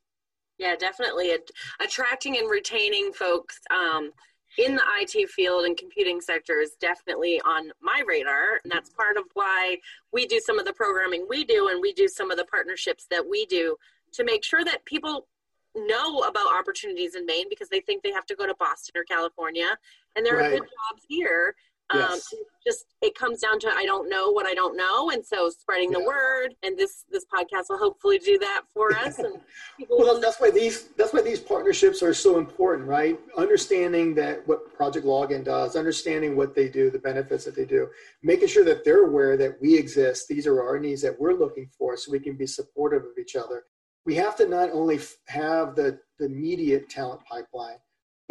Yeah, 0.58 0.76
definitely. 0.76 1.32
Attracting 1.80 2.38
and 2.38 2.50
retaining 2.50 3.12
folks 3.14 3.60
um, 3.72 4.12
in 4.58 4.76
the 4.76 4.84
IT 5.00 5.30
field 5.30 5.66
and 5.66 5.78
computing 5.78 6.20
sector 6.22 6.60
is 6.60 6.72
definitely 6.80 7.40
on 7.46 7.72
my 7.82 8.04
radar. 8.06 8.60
And 8.64 8.72
that's 8.72 8.90
part 8.90 9.18
of 9.18 9.24
why 9.34 9.78
we 10.12 10.26
do 10.26 10.40
some 10.40 10.60
of 10.60 10.66
the 10.66 10.74
programming 10.74 11.26
we 11.30 11.46
do 11.46 11.70
and 11.70 11.82
we 11.82 11.94
do 11.94 12.08
some 12.08 12.32
of 12.32 12.38
the 12.38 12.46
partnerships 12.46 13.08
that 13.10 13.26
we 13.28 13.46
do 13.46 13.78
to 14.14 14.24
make 14.24 14.44
sure 14.44 14.64
that 14.64 14.84
people 14.86 15.28
know 15.76 16.20
about 16.22 16.54
opportunities 16.54 17.16
in 17.16 17.26
Maine 17.26 17.48
because 17.50 17.70
they 17.70 17.80
think 17.80 18.04
they 18.04 18.12
have 18.12 18.26
to 18.26 18.36
go 18.36 18.46
to 18.46 18.56
Boston 18.60 19.00
or 19.00 19.04
California, 19.04 19.78
and 20.16 20.26
there 20.26 20.38
right. 20.38 20.48
are 20.48 20.50
good 20.50 20.60
jobs 20.60 21.06
here. 21.08 21.56
Um, 21.94 22.00
yes. 22.00 22.34
just 22.66 22.86
it 23.02 23.16
comes 23.16 23.40
down 23.40 23.60
to 23.60 23.70
I 23.70 23.86
don't 23.86 24.10
know 24.10 24.32
what 24.32 24.46
I 24.46 24.54
don't 24.54 24.78
know, 24.78 25.10
and 25.10 25.26
so 25.26 25.50
spreading 25.50 25.92
yeah. 25.92 26.00
the 26.00 26.06
word, 26.06 26.56
and 26.64 26.78
this 26.78 27.06
this 27.12 27.26
podcast 27.26 27.66
will 27.70 27.78
hopefully 27.78 28.18
do 28.20 28.38
that 28.40 28.62
for 28.74 28.96
us. 28.98 29.20
And 29.20 29.40
well, 29.90 30.20
that's 30.20 30.40
why 30.40 30.52
these 30.52 30.90
that's 30.98 31.14
why 31.14 31.22
these 31.22 31.40
partnerships 31.40 32.02
are 32.02 32.14
so 32.14 32.38
important, 32.38 32.88
right? 32.88 33.20
Understanding 33.38 34.16
that 34.16 34.48
what 34.48 34.74
Project 34.74 35.06
Login 35.06 35.44
does, 35.44 35.76
understanding 35.76 36.36
what 36.36 36.56
they 36.56 36.70
do, 36.70 36.90
the 36.90 37.00
benefits 37.00 37.46
that 37.46 37.56
they 37.56 37.66
do, 37.66 37.90
making 38.24 38.48
sure 38.48 38.64
that 38.66 38.86
they're 38.86 39.06
aware 39.06 39.38
that 39.38 39.62
we 39.62 39.78
exist. 39.78 40.28
These 40.28 40.48
are 40.48 40.62
our 40.64 40.80
needs 40.80 41.02
that 41.02 41.20
we're 41.20 41.34
looking 41.34 41.70
for, 41.78 41.98
so 41.98 42.12
we 42.12 42.20
can 42.20 42.36
be 42.36 42.48
supportive 42.48 43.04
of 43.04 43.18
each 43.20 43.36
other. 43.36 43.64
We 44.06 44.16
have 44.16 44.36
to 44.38 44.48
not 44.48 44.72
only 44.72 45.00
have 45.28 45.76
the 45.76 46.00
the 46.20 46.26
immediate 46.26 46.90
talent 46.90 47.22
pipeline, 47.30 47.78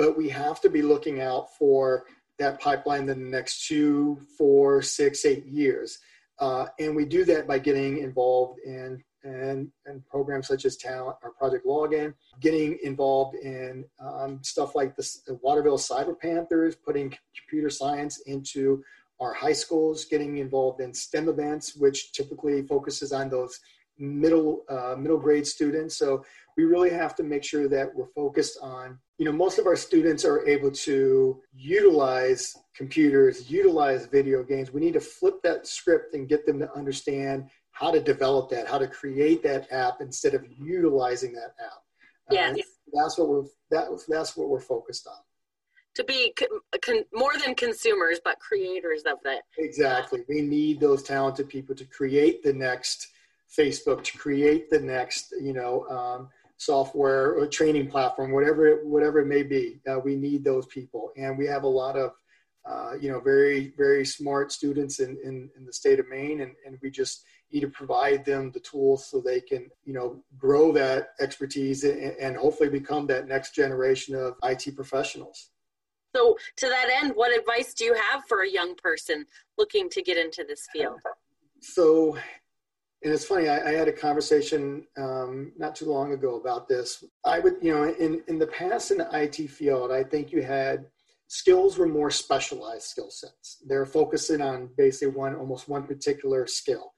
but 0.00 0.16
we 0.16 0.30
have 0.30 0.62
to 0.62 0.70
be 0.70 0.80
looking 0.80 1.20
out 1.20 1.54
for 1.58 2.04
that 2.40 2.60
pipeline 2.60 3.02
in 3.02 3.06
the 3.06 3.14
next 3.14 3.68
two, 3.68 4.20
four, 4.36 4.82
six, 4.82 5.24
eight 5.24 5.46
years. 5.46 5.98
Uh, 6.40 6.66
and 6.78 6.96
we 6.96 7.04
do 7.04 7.24
that 7.24 7.46
by 7.46 7.58
getting 7.58 7.98
involved 7.98 8.58
in 8.64 9.02
and, 9.22 9.70
programs 10.08 10.48
such 10.48 10.64
as 10.64 10.76
Talent 10.76 11.16
or 11.22 11.32
Project 11.32 11.66
Login, 11.66 12.14
getting 12.40 12.78
involved 12.82 13.36
in 13.36 13.84
um, 14.00 14.38
stuff 14.42 14.74
like 14.74 14.96
the, 14.96 15.06
the 15.26 15.34
Waterville 15.42 15.78
Cyber 15.78 16.18
Panthers, 16.18 16.74
putting 16.74 17.14
computer 17.36 17.70
science 17.70 18.20
into 18.26 18.82
our 19.20 19.34
high 19.34 19.52
schools, 19.52 20.06
getting 20.06 20.38
involved 20.38 20.80
in 20.80 20.94
STEM 20.94 21.28
events, 21.28 21.76
which 21.76 22.12
typically 22.12 22.62
focuses 22.62 23.12
on 23.12 23.28
those 23.28 23.60
middle 23.98 24.64
uh, 24.70 24.96
middle 24.96 25.18
grade 25.18 25.46
students. 25.46 25.96
So 25.96 26.24
we 26.60 26.66
really 26.66 26.90
have 26.90 27.14
to 27.14 27.22
make 27.22 27.42
sure 27.42 27.68
that 27.68 27.94
we're 27.94 28.12
focused 28.14 28.58
on 28.60 28.98
you 29.16 29.24
know 29.24 29.32
most 29.32 29.58
of 29.58 29.66
our 29.66 29.76
students 29.76 30.26
are 30.26 30.46
able 30.46 30.70
to 30.70 31.40
utilize 31.54 32.54
computers 32.76 33.50
utilize 33.50 34.04
video 34.06 34.42
games. 34.42 34.70
We 34.72 34.82
need 34.82 34.92
to 34.94 35.00
flip 35.00 35.36
that 35.42 35.66
script 35.66 36.14
and 36.14 36.28
get 36.28 36.44
them 36.44 36.58
to 36.58 36.70
understand 36.74 37.48
how 37.70 37.90
to 37.90 38.00
develop 38.00 38.50
that 38.50 38.68
how 38.68 38.76
to 38.78 38.86
create 38.86 39.42
that 39.44 39.72
app 39.72 40.02
instead 40.02 40.34
of 40.34 40.44
utilizing 40.58 41.32
that 41.32 41.54
app. 41.64 41.82
Yeah 42.30 42.50
uh, 42.50 42.62
that's 42.92 43.16
what 43.18 43.28
we're 43.28 43.44
that, 43.70 43.86
that's 44.06 44.36
what 44.36 44.50
we're 44.50 44.60
focused 44.60 45.06
on. 45.06 45.22
To 45.96 46.04
be 46.04 46.32
con- 46.38 46.60
con- 46.82 47.04
more 47.14 47.32
than 47.42 47.54
consumers 47.54 48.20
but 48.22 48.38
creators 48.38 49.02
of 49.10 49.18
it. 49.24 49.42
Exactly. 49.56 50.24
We 50.28 50.42
need 50.42 50.78
those 50.78 51.02
talented 51.02 51.48
people 51.48 51.74
to 51.76 51.86
create 51.86 52.42
the 52.42 52.52
next 52.52 53.08
facebook 53.58 54.04
to 54.04 54.16
create 54.16 54.70
the 54.70 54.78
next 54.78 55.34
you 55.40 55.52
know 55.52 55.84
um, 55.88 56.28
software 56.60 57.32
or 57.32 57.46
training 57.46 57.88
platform, 57.88 58.32
whatever 58.32 58.66
it, 58.66 58.86
whatever 58.86 59.20
it 59.20 59.26
may 59.26 59.42
be. 59.42 59.80
Uh, 59.90 59.98
we 59.98 60.14
need 60.14 60.44
those 60.44 60.66
people, 60.66 61.10
and 61.16 61.38
we 61.38 61.46
have 61.46 61.62
a 61.62 61.68
lot 61.68 61.96
of 61.96 62.12
uh, 62.68 62.92
you 63.00 63.10
know 63.10 63.18
very 63.18 63.72
very 63.78 64.04
smart 64.04 64.52
students 64.52 65.00
in, 65.00 65.16
in, 65.24 65.48
in 65.56 65.64
the 65.64 65.72
state 65.72 65.98
of 65.98 66.08
Maine, 66.08 66.42
and, 66.42 66.52
and 66.66 66.78
we 66.82 66.90
just 66.90 67.24
need 67.50 67.60
to 67.60 67.68
provide 67.68 68.24
them 68.26 68.50
the 68.52 68.60
tools 68.60 69.06
so 69.06 69.20
they 69.20 69.40
can 69.40 69.70
you 69.84 69.94
know 69.94 70.22
grow 70.36 70.70
that 70.70 71.14
expertise 71.18 71.82
and, 71.84 71.98
and 72.20 72.36
hopefully 72.36 72.68
become 72.68 73.06
that 73.06 73.26
next 73.26 73.54
generation 73.54 74.14
of 74.14 74.34
IT 74.42 74.76
professionals. 74.76 75.50
So, 76.14 76.36
to 76.56 76.68
that 76.68 76.90
end, 77.02 77.12
what 77.14 77.36
advice 77.36 77.72
do 77.72 77.84
you 77.84 77.94
have 77.94 78.24
for 78.26 78.42
a 78.42 78.50
young 78.50 78.74
person 78.74 79.24
looking 79.56 79.88
to 79.90 80.02
get 80.02 80.18
into 80.18 80.44
this 80.44 80.66
field? 80.72 80.98
So, 81.60 82.18
and 83.02 83.12
it's 83.12 83.24
funny, 83.24 83.48
I, 83.48 83.70
I 83.70 83.72
had 83.72 83.88
a 83.88 83.92
conversation 83.92 84.86
um, 84.98 85.52
not 85.56 85.74
too 85.74 85.86
long 85.86 86.12
ago 86.12 86.36
about 86.36 86.68
this. 86.68 87.02
I 87.24 87.38
would, 87.38 87.56
you 87.62 87.72
know, 87.72 87.84
in, 87.84 88.22
in 88.28 88.38
the 88.38 88.46
past 88.46 88.90
in 88.90 88.98
the 88.98 89.08
IT 89.12 89.48
field, 89.50 89.90
I 89.90 90.04
think 90.04 90.32
you 90.32 90.42
had 90.42 90.86
skills 91.28 91.78
were 91.78 91.88
more 91.88 92.10
specialized 92.10 92.84
skill 92.84 93.10
sets. 93.10 93.62
They're 93.66 93.86
focusing 93.86 94.42
on 94.42 94.68
basically 94.76 95.14
one, 95.14 95.34
almost 95.34 95.68
one 95.68 95.84
particular 95.84 96.46
skill. 96.46 96.92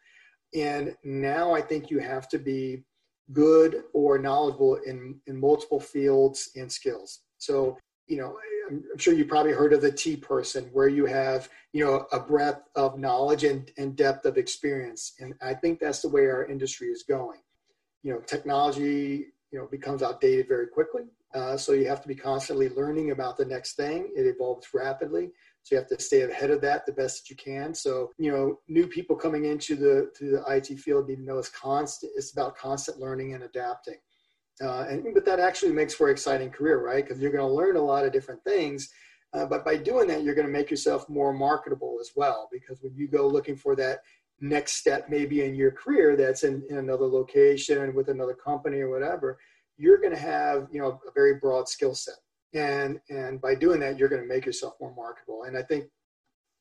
And 0.55 0.97
now 1.05 1.55
I 1.55 1.61
think 1.61 1.91
you 1.91 2.01
have 2.01 2.29
to 2.31 2.38
be 2.38 2.85
good 3.33 3.85
or 3.93 4.19
knowledgeable 4.19 4.77
in, 4.85 5.21
in 5.27 5.38
multiple 5.38 5.81
fields 5.81 6.51
and 6.57 6.71
skills. 6.71 7.21
So, 7.38 7.79
you 8.12 8.18
know, 8.18 8.37
I'm 8.68 8.98
sure 8.98 9.14
you 9.14 9.25
probably 9.25 9.53
heard 9.53 9.72
of 9.72 9.81
the 9.81 9.90
T 9.90 10.16
person, 10.16 10.64
where 10.75 10.88
you 10.88 11.07
have 11.07 11.48
you 11.72 11.83
know 11.83 12.07
a 12.12 12.20
breadth 12.20 12.68
of 12.77 12.98
knowledge 12.98 13.42
and, 13.42 13.70
and 13.79 13.96
depth 13.96 14.27
of 14.27 14.37
experience, 14.37 15.14
and 15.18 15.35
I 15.40 15.55
think 15.55 15.81
that's 15.81 16.03
the 16.03 16.11
way 16.11 16.27
our 16.27 16.44
industry 16.44 16.88
is 16.88 17.03
going. 17.03 17.40
You 18.03 18.12
know, 18.12 18.20
technology 18.20 19.29
you 19.51 19.59
know 19.59 19.66
becomes 19.66 20.03
outdated 20.03 20.46
very 20.46 20.66
quickly, 20.66 21.05
uh, 21.35 21.57
so 21.57 21.72
you 21.72 21.88
have 21.88 22.03
to 22.03 22.09
be 22.09 22.14
constantly 22.14 22.68
learning 22.68 23.12
about 23.12 23.38
the 23.38 23.46
next 23.46 23.77
thing. 23.77 24.11
It 24.14 24.27
evolves 24.27 24.68
rapidly, 24.75 25.31
so 25.62 25.75
you 25.75 25.79
have 25.79 25.88
to 25.88 25.98
stay 25.98 26.20
ahead 26.20 26.51
of 26.51 26.61
that 26.61 26.85
the 26.85 26.92
best 26.92 27.22
that 27.22 27.31
you 27.31 27.37
can. 27.37 27.72
So 27.72 28.11
you 28.18 28.31
know, 28.31 28.59
new 28.68 28.87
people 28.87 29.16
coming 29.16 29.46
into 29.46 29.75
the 29.75 30.11
to 30.18 30.33
the 30.33 30.44
IT 30.55 30.79
field 30.81 31.09
need 31.09 31.16
to 31.16 31.22
know 31.22 31.38
it's 31.38 31.48
constant. 31.48 32.12
It's 32.14 32.33
about 32.33 32.59
constant 32.59 33.01
learning 33.01 33.33
and 33.33 33.44
adapting. 33.44 33.96
Uh, 34.62 34.87
and 34.88 35.14
but 35.14 35.25
that 35.25 35.40
actually 35.40 35.72
makes 35.72 35.94
for 35.94 36.09
an 36.09 36.12
exciting 36.12 36.51
career, 36.51 36.85
right? 36.85 37.05
Because 37.05 37.20
you're 37.20 37.33
going 37.33 37.46
to 37.46 37.53
learn 37.53 37.77
a 37.77 37.83
lot 37.83 38.05
of 38.05 38.12
different 38.12 38.42
things. 38.44 38.90
Uh, 39.35 39.46
but 39.46 39.64
by 39.64 39.77
doing 39.77 40.07
that, 40.07 40.22
you're 40.22 40.35
going 40.35 40.46
to 40.46 40.53
make 40.53 40.70
yourself 40.70 41.09
more 41.09 41.33
marketable 41.33 41.96
as 42.01 42.11
well. 42.14 42.48
Because 42.53 42.81
when 42.83 42.94
you 42.94 43.09
go 43.09 43.27
looking 43.27 43.57
for 43.57 43.75
that 43.77 44.01
next 44.40 44.75
step, 44.75 45.09
maybe 45.09 45.42
in 45.42 45.55
your 45.55 45.70
career, 45.70 46.16
that's 46.16 46.44
in, 46.44 46.62
in 46.68 46.79
another 46.79 47.07
location 47.07 47.94
with 47.94 48.09
another 48.09 48.35
company 48.35 48.81
or 48.81 48.90
whatever, 48.90 49.38
you're 49.79 49.98
going 49.98 50.12
to 50.12 50.18
have 50.18 50.68
you 50.70 50.81
know 50.81 51.01
a 51.09 51.12
very 51.12 51.37
broad 51.37 51.68
skill 51.68 51.94
set. 51.94 52.16
And 52.55 53.01
and 53.09 53.40
by 53.40 53.55
doing 53.55 53.81
that, 53.81 53.98
you're 53.98 54.11
going 54.11 54.22
to 54.22 54.29
make 54.29 54.46
yourself 54.46 54.75
more 54.81 54.94
marketable. 54.94 55.44
And 55.44 55.57
I 55.57 55.62
think 55.62 55.87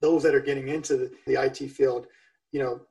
those 0.02 0.24
that 0.24 0.34
are 0.34 0.42
getting 0.42 0.70
into 0.70 0.98
the, 0.98 1.12
the 1.28 1.42
IT 1.44 1.70
field, 1.70 2.08
you 2.52 2.60
know, 2.60 2.82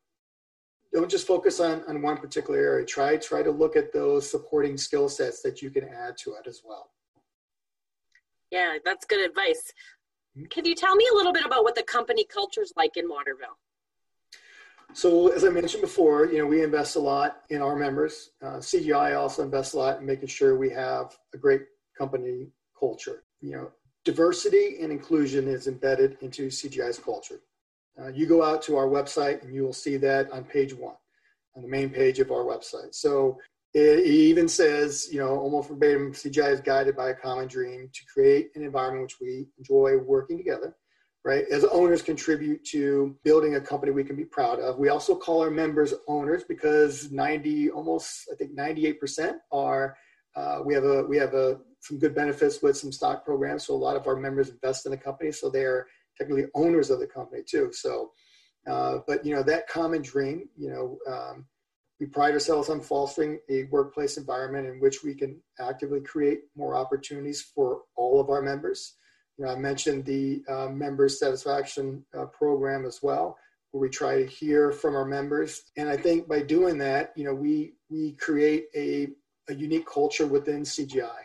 don't 0.92 1.10
just 1.10 1.26
focus 1.26 1.60
on, 1.60 1.82
on 1.88 2.02
one 2.02 2.16
particular 2.16 2.58
area. 2.58 2.86
Try 2.86 3.16
try 3.16 3.42
to 3.42 3.50
look 3.50 3.76
at 3.76 3.92
those 3.92 4.30
supporting 4.30 4.76
skill 4.76 5.08
sets 5.08 5.42
that 5.42 5.62
you 5.62 5.70
can 5.70 5.84
add 5.84 6.16
to 6.18 6.34
it 6.34 6.46
as 6.46 6.62
well. 6.64 6.90
Yeah, 8.50 8.78
that's 8.84 9.04
good 9.04 9.24
advice. 9.28 9.72
Mm-hmm. 10.36 10.46
Can 10.46 10.64
you 10.64 10.74
tell 10.74 10.96
me 10.96 11.06
a 11.12 11.14
little 11.14 11.32
bit 11.32 11.44
about 11.44 11.62
what 11.62 11.74
the 11.74 11.82
company 11.82 12.24
culture 12.24 12.62
is 12.62 12.72
like 12.76 12.96
in 12.96 13.08
Waterville? 13.08 13.58
So, 14.92 15.28
as 15.28 15.44
I 15.44 15.50
mentioned 15.50 15.82
before, 15.82 16.26
you 16.26 16.38
know, 16.38 16.46
we 16.46 16.64
invest 16.64 16.96
a 16.96 17.00
lot 17.00 17.42
in 17.50 17.62
our 17.62 17.76
members. 17.76 18.30
Uh, 18.42 18.56
CGI 18.56 19.16
also 19.16 19.44
invests 19.44 19.74
a 19.74 19.78
lot 19.78 20.00
in 20.00 20.06
making 20.06 20.26
sure 20.28 20.58
we 20.58 20.70
have 20.70 21.16
a 21.32 21.38
great 21.38 21.62
company 21.96 22.48
culture. 22.76 23.22
You 23.40 23.52
know, 23.52 23.70
diversity 24.04 24.78
and 24.80 24.90
inclusion 24.90 25.46
is 25.46 25.68
embedded 25.68 26.16
into 26.22 26.48
CGI's 26.48 26.98
culture. 26.98 27.40
Uh, 28.00 28.08
you 28.08 28.26
go 28.26 28.42
out 28.42 28.62
to 28.62 28.76
our 28.76 28.86
website 28.86 29.42
and 29.42 29.54
you 29.54 29.62
will 29.62 29.72
see 29.72 29.96
that 29.98 30.30
on 30.32 30.44
page 30.44 30.74
one, 30.74 30.94
on 31.54 31.62
the 31.62 31.68
main 31.68 31.90
page 31.90 32.18
of 32.18 32.30
our 32.30 32.44
website. 32.44 32.94
So 32.94 33.38
it 33.74 34.06
even 34.06 34.48
says, 34.48 35.08
you 35.12 35.20
know, 35.20 35.38
almost 35.38 35.68
verbatim, 35.68 36.12
CGI 36.12 36.52
is 36.52 36.60
guided 36.60 36.96
by 36.96 37.10
a 37.10 37.14
common 37.14 37.46
dream 37.46 37.88
to 37.92 38.00
create 38.12 38.50
an 38.54 38.64
environment 38.64 39.02
which 39.02 39.20
we 39.20 39.46
enjoy 39.58 39.96
working 39.98 40.38
together, 40.38 40.74
right? 41.24 41.44
As 41.50 41.64
owners 41.64 42.02
contribute 42.02 42.64
to 42.66 43.16
building 43.22 43.54
a 43.54 43.60
company 43.60 43.92
we 43.92 44.04
can 44.04 44.16
be 44.16 44.24
proud 44.24 44.58
of. 44.58 44.78
We 44.78 44.88
also 44.88 45.14
call 45.14 45.42
our 45.42 45.50
members 45.50 45.94
owners 46.08 46.42
because 46.48 47.12
90, 47.12 47.70
almost, 47.70 48.28
I 48.32 48.36
think 48.36 48.56
98% 48.56 49.34
are, 49.52 49.96
uh, 50.34 50.60
we 50.64 50.74
have 50.74 50.84
a, 50.84 51.04
we 51.04 51.16
have 51.18 51.34
a, 51.34 51.58
some 51.80 51.98
good 51.98 52.14
benefits 52.14 52.62
with 52.62 52.76
some 52.76 52.92
stock 52.92 53.24
programs. 53.24 53.66
So 53.66 53.74
a 53.74 53.76
lot 53.76 53.96
of 53.96 54.06
our 54.06 54.16
members 54.16 54.48
invest 54.48 54.86
in 54.86 54.90
the 54.90 54.98
company. 54.98 55.32
So 55.32 55.48
they're 55.48 55.86
technically 56.20 56.46
owners 56.54 56.90
of 56.90 57.00
the 57.00 57.06
company 57.06 57.42
too. 57.46 57.70
So, 57.72 58.12
uh, 58.68 58.98
but 59.06 59.24
you 59.24 59.34
know 59.34 59.42
that 59.42 59.68
common 59.68 60.02
dream. 60.02 60.48
You 60.56 60.70
know, 60.70 60.98
um, 61.12 61.46
we 61.98 62.06
pride 62.06 62.34
ourselves 62.34 62.68
on 62.68 62.80
fostering 62.80 63.40
a 63.48 63.64
workplace 63.64 64.16
environment 64.16 64.66
in 64.66 64.80
which 64.80 65.02
we 65.02 65.14
can 65.14 65.40
actively 65.58 66.00
create 66.00 66.40
more 66.56 66.74
opportunities 66.74 67.42
for 67.42 67.82
all 67.96 68.20
of 68.20 68.28
our 68.28 68.42
members. 68.42 68.94
You 69.38 69.46
know, 69.46 69.52
I 69.52 69.56
mentioned 69.56 70.04
the 70.04 70.42
uh, 70.48 70.68
member 70.68 71.08
satisfaction 71.08 72.04
uh, 72.16 72.26
program 72.26 72.84
as 72.84 73.00
well, 73.02 73.38
where 73.70 73.80
we 73.80 73.88
try 73.88 74.22
to 74.22 74.26
hear 74.26 74.72
from 74.72 74.94
our 74.94 75.06
members. 75.06 75.62
And 75.78 75.88
I 75.88 75.96
think 75.96 76.28
by 76.28 76.40
doing 76.40 76.76
that, 76.78 77.12
you 77.16 77.24
know, 77.24 77.34
we 77.34 77.74
we 77.88 78.12
create 78.12 78.66
a, 78.74 79.08
a 79.48 79.54
unique 79.54 79.86
culture 79.86 80.26
within 80.26 80.62
CGI. 80.62 81.22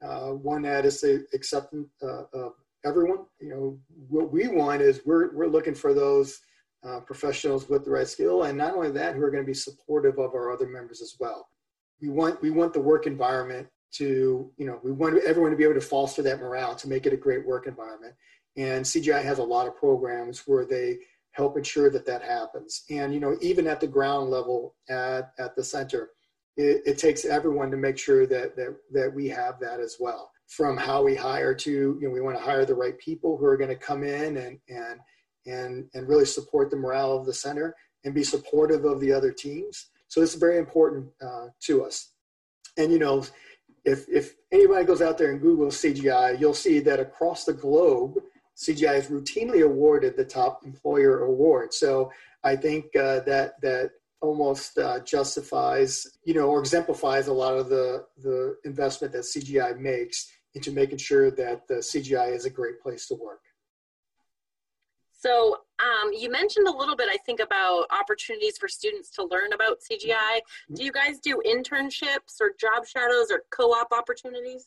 Uh, 0.00 0.28
one 0.30 0.62
that 0.62 0.86
is 0.86 1.00
the 1.00 1.26
acceptance 1.34 1.88
uh, 2.02 2.24
of 2.32 2.52
everyone. 2.84 3.26
You 3.40 3.50
know, 3.50 3.78
what 4.08 4.32
we 4.32 4.48
want 4.48 4.82
is 4.82 5.00
we're 5.04 5.34
we're 5.34 5.46
looking 5.46 5.74
for 5.74 5.94
those 5.94 6.40
uh, 6.86 7.00
professionals 7.00 7.68
with 7.68 7.84
the 7.84 7.90
right 7.90 8.08
skill, 8.08 8.44
and 8.44 8.56
not 8.56 8.74
only 8.74 8.90
that, 8.92 9.14
who 9.14 9.22
are 9.22 9.30
going 9.30 9.42
to 9.42 9.46
be 9.46 9.54
supportive 9.54 10.18
of 10.18 10.34
our 10.34 10.52
other 10.52 10.66
members 10.66 11.02
as 11.02 11.16
well. 11.18 11.48
We 12.00 12.08
want 12.08 12.40
we 12.42 12.50
want 12.50 12.72
the 12.72 12.80
work 12.80 13.06
environment 13.06 13.68
to 13.90 14.50
you 14.56 14.66
know 14.66 14.80
we 14.82 14.92
want 14.92 15.22
everyone 15.24 15.50
to 15.50 15.56
be 15.56 15.64
able 15.64 15.74
to 15.74 15.80
foster 15.80 16.22
that 16.22 16.40
morale 16.40 16.74
to 16.76 16.88
make 16.88 17.06
it 17.06 17.12
a 17.12 17.16
great 17.16 17.46
work 17.46 17.66
environment. 17.66 18.14
And 18.56 18.84
CGI 18.84 19.22
has 19.22 19.38
a 19.38 19.44
lot 19.44 19.68
of 19.68 19.76
programs 19.76 20.42
where 20.46 20.64
they 20.64 20.98
help 21.32 21.56
ensure 21.56 21.90
that 21.90 22.06
that 22.06 22.22
happens. 22.22 22.84
And 22.90 23.14
you 23.14 23.20
know, 23.20 23.36
even 23.40 23.66
at 23.66 23.80
the 23.80 23.86
ground 23.86 24.30
level 24.30 24.74
at 24.88 25.32
at 25.38 25.54
the 25.56 25.64
center, 25.64 26.10
it, 26.56 26.82
it, 26.84 26.98
takes 26.98 27.24
everyone 27.24 27.70
to 27.70 27.76
make 27.76 27.96
sure 27.96 28.26
that, 28.26 28.56
that 28.56 28.76
that 28.92 29.14
we 29.14 29.28
have 29.28 29.60
that 29.60 29.80
as 29.80 29.96
well. 30.00 30.30
From 30.48 30.76
how 30.78 31.02
we 31.02 31.14
hire 31.14 31.54
to, 31.54 31.70
you 31.70 31.98
know, 32.00 32.10
we 32.10 32.22
want 32.22 32.36
to 32.36 32.42
hire 32.42 32.64
the 32.64 32.74
right 32.74 32.98
people 32.98 33.36
who 33.36 33.44
are 33.44 33.56
going 33.56 33.70
to 33.70 33.76
come 33.76 34.02
in 34.02 34.38
and 34.38 34.58
and 34.68 35.00
and 35.46 35.88
and 35.94 36.08
really 36.08 36.24
support 36.24 36.70
the 36.70 36.76
morale 36.76 37.16
of 37.16 37.26
the 37.26 37.34
center 37.34 37.74
and 38.04 38.14
be 38.14 38.24
supportive 38.24 38.84
of 38.84 39.00
the 39.00 39.12
other 39.12 39.30
teams. 39.30 39.90
So 40.08 40.20
this 40.20 40.32
is 40.32 40.40
very 40.40 40.58
important 40.58 41.08
uh, 41.20 41.48
to 41.62 41.84
us. 41.84 42.12
And 42.76 42.90
you 42.92 42.98
know, 42.98 43.24
if 43.84 44.08
if 44.08 44.34
anybody 44.52 44.84
goes 44.84 45.02
out 45.02 45.18
there 45.18 45.30
and 45.30 45.40
Google 45.40 45.68
CGI, 45.68 46.40
you'll 46.40 46.54
see 46.54 46.80
that 46.80 47.00
across 47.00 47.44
the 47.44 47.52
globe, 47.52 48.18
CGI 48.56 48.98
is 48.98 49.06
routinely 49.06 49.64
awarded 49.64 50.16
the 50.16 50.24
top 50.24 50.64
employer 50.64 51.24
award. 51.24 51.72
So 51.72 52.10
I 52.44 52.56
think 52.56 52.84
uh, 52.96 53.20
that 53.20 53.60
that 53.62 53.90
almost 54.20 54.78
uh, 54.78 55.00
justifies, 55.00 56.06
you 56.24 56.34
know, 56.34 56.48
or 56.48 56.60
exemplifies 56.60 57.28
a 57.28 57.32
lot 57.32 57.56
of 57.56 57.68
the 57.68 58.06
the 58.22 58.56
investment 58.64 59.12
that 59.12 59.22
CGI 59.22 59.78
makes 59.78 60.30
into 60.58 60.72
making 60.72 60.98
sure 60.98 61.30
that 61.30 61.68
the 61.68 61.76
CGI 61.76 62.34
is 62.34 62.44
a 62.44 62.50
great 62.50 62.80
place 62.80 63.06
to 63.06 63.14
work. 63.14 63.40
So 65.12 65.58
um, 65.80 66.12
you 66.12 66.30
mentioned 66.30 66.66
a 66.68 66.76
little 66.76 66.96
bit, 66.96 67.08
I 67.10 67.16
think, 67.26 67.40
about 67.40 67.86
opportunities 67.90 68.58
for 68.58 68.68
students 68.68 69.10
to 69.12 69.24
learn 69.24 69.52
about 69.52 69.78
CGI. 69.80 70.40
Do 70.74 70.84
you 70.84 70.92
guys 70.92 71.18
do 71.20 71.40
internships 71.46 72.40
or 72.40 72.52
job 72.58 72.86
shadows 72.86 73.28
or 73.30 73.42
co-op 73.50 73.92
opportunities? 73.92 74.66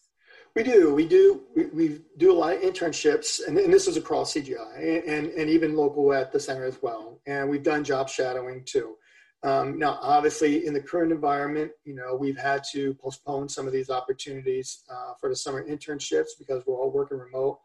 We 0.56 0.64
do. 0.64 0.94
We 0.94 1.06
do. 1.06 1.42
We, 1.56 1.66
we 1.68 2.02
do 2.18 2.32
a 2.32 2.38
lot 2.38 2.56
of 2.56 2.62
internships, 2.62 3.46
and, 3.46 3.58
and 3.58 3.74
this 3.74 3.88
is 3.88 3.96
across 3.96 4.34
CGI 4.34 5.08
and, 5.08 5.28
and 5.28 5.50
even 5.50 5.76
local 5.76 6.14
at 6.14 6.32
the 6.32 6.40
center 6.40 6.66
as 6.66 6.82
well. 6.82 7.20
And 7.26 7.50
we've 7.50 7.64
done 7.64 7.84
job 7.84 8.10
shadowing 8.10 8.64
too. 8.66 8.98
Um, 9.44 9.80
now, 9.80 9.98
obviously, 10.02 10.68
in 10.68 10.74
the 10.74 10.82
current 10.82 11.12
environment, 11.12 11.72
you 11.84 11.96
know, 11.96 12.16
we've 12.16 12.38
had 12.38 12.64
to 12.74 12.94
postpone 12.96 13.50
some 13.50 13.66
of 13.66 13.74
these 13.74 13.90
opportunities 13.90 14.84
uh, 14.90 15.14
for 15.20 15.30
the 15.30 15.36
summer 15.36 15.68
internships 15.68 16.30
because 16.38 16.64
we're 16.66 16.80
all 16.80 16.92
working 16.92 17.18
remote, 17.18 17.60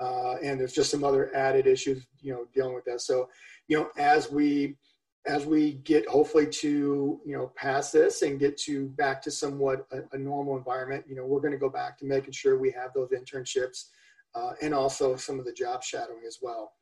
uh, 0.00 0.36
and 0.42 0.58
there's 0.58 0.72
just 0.72 0.90
some 0.90 1.04
other 1.04 1.34
added 1.36 1.66
issues, 1.66 2.06
you 2.20 2.32
know, 2.32 2.46
dealing 2.54 2.74
with 2.74 2.84
that. 2.86 3.02
So, 3.02 3.28
you 3.68 3.78
know, 3.78 3.90
as 3.98 4.30
we 4.30 4.78
as 5.26 5.44
we 5.44 5.72
get 5.72 6.08
hopefully 6.08 6.46
to 6.46 7.20
you 7.26 7.36
know 7.36 7.52
past 7.56 7.92
this 7.92 8.22
and 8.22 8.40
get 8.40 8.56
to 8.56 8.88
back 8.90 9.20
to 9.22 9.30
somewhat 9.30 9.86
a, 9.92 10.16
a 10.16 10.18
normal 10.18 10.56
environment, 10.56 11.04
you 11.06 11.14
know, 11.14 11.26
we're 11.26 11.40
going 11.40 11.52
to 11.52 11.58
go 11.58 11.68
back 11.68 11.98
to 11.98 12.06
making 12.06 12.32
sure 12.32 12.58
we 12.58 12.70
have 12.70 12.92
those 12.94 13.10
internships 13.10 13.88
uh, 14.34 14.52
and 14.62 14.72
also 14.72 15.14
some 15.16 15.38
of 15.38 15.44
the 15.44 15.52
job 15.52 15.82
shadowing 15.82 16.22
as 16.26 16.38
well. 16.40 16.72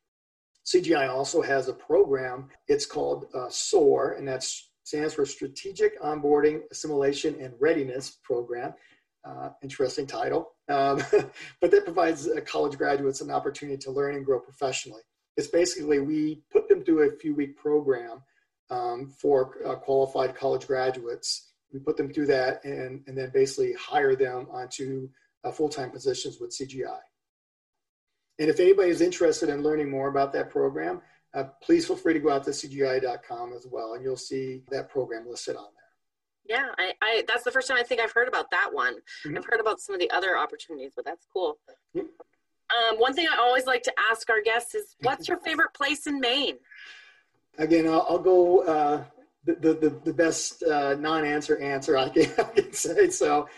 CGI 0.66 1.09
also 1.09 1.42
has 1.42 1.68
a 1.68 1.72
program. 1.72 2.48
It's 2.66 2.87
called 2.87 3.26
uh, 3.33 3.48
SOAR, 3.48 4.12
and 4.12 4.26
that 4.26 4.44
stands 4.83 5.14
for 5.14 5.24
Strategic 5.24 6.00
Onboarding, 6.00 6.62
Assimilation, 6.70 7.40
and 7.40 7.55
Readiness 7.61 8.18
Program. 8.22 8.74
Uh, 9.24 9.50
interesting 9.62 10.07
title, 10.07 10.52
um, 10.68 11.02
but 11.61 11.72
that 11.72 11.85
provides 11.85 12.29
uh, 12.29 12.40
college 12.46 12.79
graduates 12.79 13.20
an 13.20 13.31
opportunity 13.31 13.76
to 13.76 13.90
learn 13.90 14.14
and 14.14 14.24
grow 14.24 14.38
professionally. 14.38 15.02
It's 15.37 15.48
basically 15.48 15.98
we 15.98 16.42
put 16.52 16.68
them 16.68 16.85
through 16.85 17.09
a 17.09 17.16
few 17.16 17.35
week 17.35 17.57
program 17.57 18.22
um, 18.70 19.09
for 19.09 19.57
uh, 19.66 19.74
qualified 19.76 20.37
college 20.37 20.66
graduates. 20.66 21.52
We 21.72 21.81
put 21.81 21.96
them 21.96 22.12
through 22.12 22.26
that 22.26 22.64
and, 22.64 23.02
and 23.07 23.18
then 23.18 23.31
basically 23.35 23.72
hire 23.74 24.14
them 24.14 24.46
onto 24.52 25.09
uh, 25.42 25.50
full 25.50 25.68
time 25.68 25.90
positions 25.90 26.38
with 26.40 26.50
CGI. 26.50 27.00
And 28.38 28.51
if 28.51 28.61
anybody 28.61 28.90
is 28.90 29.01
interested 29.01 29.49
in 29.49 29.62
learning 29.62 29.90
more 29.90 30.09
about 30.09 30.33
that 30.35 30.51
program, 30.51 31.01
uh, 31.35 31.44
please 31.62 31.87
feel 31.87 31.96
free 31.96 32.14
to 32.14 32.20
go 32.20 32.31
out 32.31 32.44
to 32.44 32.51
cgi.com 32.51 33.53
as 33.53 33.66
well, 33.70 33.94
and 33.94 34.03
you'll 34.03 34.16
see 34.16 34.62
that 34.70 34.88
program 34.88 35.27
listed 35.29 35.57
on 35.57 35.66
there. 35.75 36.59
Yeah, 36.59 36.68
I, 36.79 36.92
I 37.03 37.25
that's 37.27 37.42
the 37.44 37.51
first 37.51 37.66
time 37.68 37.77
I 37.79 37.83
think 37.83 38.01
I've 38.01 38.12
heard 38.12 38.29
about 38.29 38.51
that 38.53 38.70
one. 38.72 38.94
Mm-hmm. 39.25 39.37
I've 39.37 39.44
heard 39.44 39.61
about 39.61 39.81
some 39.81 39.94
of 39.94 40.01
the 40.01 40.11
other 40.11 40.37
opportunities, 40.37 40.92
but 40.94 41.05
that's 41.05 41.27
cool. 41.33 41.59
Mm-hmm. 41.96 42.07
Um, 42.92 42.99
one 42.99 43.14
thing 43.14 43.27
I 43.31 43.38
always 43.38 43.66
like 43.66 43.83
to 43.85 43.92
ask 44.11 44.29
our 44.31 44.42
guests 44.42 44.75
is, 44.75 44.96
what's 45.01 45.29
your 45.29 45.38
favorite 45.38 45.72
place 45.75 46.07
in 46.07 46.20
Maine? 46.20 46.57
Again, 47.59 47.87
I'll, 47.87 48.07
I'll 48.09 48.18
go 48.18 48.64
uh, 48.64 49.05
the, 49.44 49.75
the, 49.75 50.01
the 50.05 50.12
best 50.12 50.62
uh, 50.62 50.94
non-answer 50.94 51.59
answer 51.59 51.96
I 51.96 52.09
can, 52.09 52.31
I 52.38 52.42
can 52.42 52.72
say. 52.72 53.11
So 53.11 53.49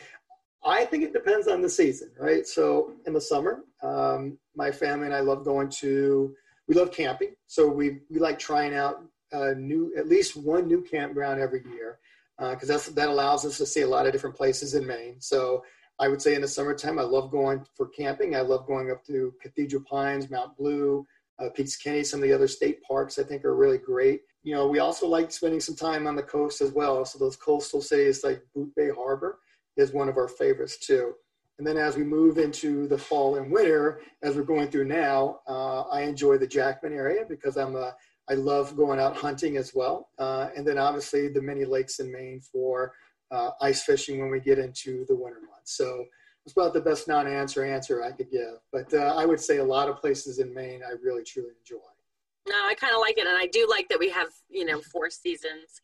I 0.65 0.85
think 0.85 1.05
it 1.05 1.13
depends 1.13 1.47
on 1.47 1.63
the 1.63 1.69
season, 1.69 2.11
right? 2.19 2.47
So 2.47 2.93
in 3.07 3.13
the 3.13 3.21
summer, 3.21 3.65
um, 3.83 4.39
my 4.57 4.71
family 4.71 5.07
and 5.07 5.15
I 5.15 5.21
love 5.21 5.45
going 5.45 5.69
to, 5.81 6.35
we 6.67 6.75
love 6.75 6.93
camping. 6.93 7.35
So 7.47 7.69
we, 7.69 8.01
we 8.11 8.19
like 8.19 8.39
trying 8.39 8.75
out 8.75 9.03
a 9.33 9.55
new, 9.55 9.95
at 9.97 10.09
least 10.09 10.37
one 10.37 10.67
new 10.67 10.83
campground 10.83 11.41
every 11.41 11.63
year 11.71 11.99
because 12.39 12.71
uh, 12.71 12.93
that 12.95 13.09
allows 13.09 13.45
us 13.45 13.59
to 13.59 13.67
see 13.67 13.83
a 13.83 13.87
lot 13.87 14.07
of 14.07 14.13
different 14.13 14.37
places 14.37 14.75
in 14.75 14.87
Maine. 14.87 15.17
So 15.21 15.65
I 15.99 16.09
would 16.09 16.23
say 16.23 16.35
in 16.35 16.43
the 16.43 16.49
summertime, 16.49 16.99
I 16.99 17.03
love 17.03 17.31
going 17.31 17.65
for 17.75 17.89
camping. 17.89 18.37
I 18.37 18.41
love 18.41 18.67
going 18.67 18.91
up 18.91 19.05
to 19.07 19.35
Cathedral 19.43 19.83
Pines, 19.89 20.31
Mount 20.31 20.57
Blue, 20.57 21.07
uh, 21.41 21.51
Peaks 21.51 21.77
Kenny, 21.77 22.05
some 22.05 22.21
of 22.21 22.29
the 22.29 22.35
other 22.35 22.49
state 22.49 22.83
parks 22.83 23.19
I 23.19 23.23
think 23.23 23.45
are 23.45 23.57
really 23.57 23.79
great. 23.79 24.23
You 24.43 24.55
know, 24.55 24.69
we 24.69 24.79
also 24.79 25.07
like 25.07 25.33
spending 25.33 25.61
some 25.61 25.77
time 25.77 26.07
on 26.07 26.17
the 26.17 26.23
coast 26.23 26.61
as 26.61 26.73
well. 26.73 27.05
So 27.05 27.19
those 27.19 27.37
coastal 27.37 27.83
cities 27.83 28.25
like 28.25 28.43
Boothbay 28.57 28.95
Harbor 28.95 29.39
is 29.79 29.93
one 29.93 30.09
of 30.09 30.17
our 30.17 30.29
favorites 30.29 30.79
too. 30.79 31.15
And 31.59 31.67
then 31.67 31.77
as 31.77 31.97
we 31.97 32.05
move 32.05 32.39
into 32.39 32.87
the 32.87 32.99
fall 32.99 33.37
and 33.37 33.51
winter, 33.51 34.01
as 34.23 34.37
we're 34.37 34.43
going 34.43 34.69
through 34.69 34.85
now, 34.85 35.41
uh, 35.49 35.83
I 35.83 36.03
enjoy 36.03 36.39
the 36.39 36.47
Jackman 36.47 36.93
area 36.93 37.25
because 37.29 37.57
I'm 37.57 37.75
a, 37.75 37.97
I 38.31 38.35
love 38.35 38.77
going 38.77 39.01
out 39.01 39.17
hunting 39.17 39.57
as 39.57 39.75
well. 39.75 40.11
Uh, 40.19 40.49
and 40.57 40.67
then 40.67 40.79
obviously 40.79 41.29
the 41.29 41.43
many 41.43 41.65
lakes 41.65 41.99
in 41.99 42.13
Maine 42.13 42.41
for 42.41 42.93
uh, 43.31 43.51
ice 43.61 43.83
fishing 43.83 44.21
when 44.21 44.31
we 44.31 44.41
get 44.41 44.59
into 44.59 45.05
the 45.09 45.17
winter 45.17 45.41
months. 45.41 45.77
So 45.77 46.05
it's 46.45 46.57
about 46.57 46.75
the 46.75 46.81
best 46.81 47.09
non-answer 47.09 47.65
answer 47.65 48.05
I 48.05 48.13
could 48.13 48.31
give. 48.31 48.59
But 48.73 48.95
uh, 48.95 49.15
I 49.17 49.27
would 49.27 49.41
say 49.41 49.59
a 49.59 49.65
lot 49.65 49.89
of 49.89 49.97
places 49.97 50.39
in 50.39 50.55
Maine 50.55 50.83
I 50.87 50.93
really 51.03 51.25
truly 51.25 51.51
enjoy. 51.59 51.83
No, 52.49 52.55
I 52.67 52.75
kind 52.75 52.95
of 52.95 53.01
like 53.01 53.19
it, 53.19 53.27
and 53.27 53.37
I 53.37 53.47
do 53.47 53.67
like 53.69 53.89
that 53.91 53.99
we 53.99 54.09
have 54.09 54.29
you 54.49 54.65
know 54.65 54.81
four 54.81 55.11
seasons. 55.11 55.81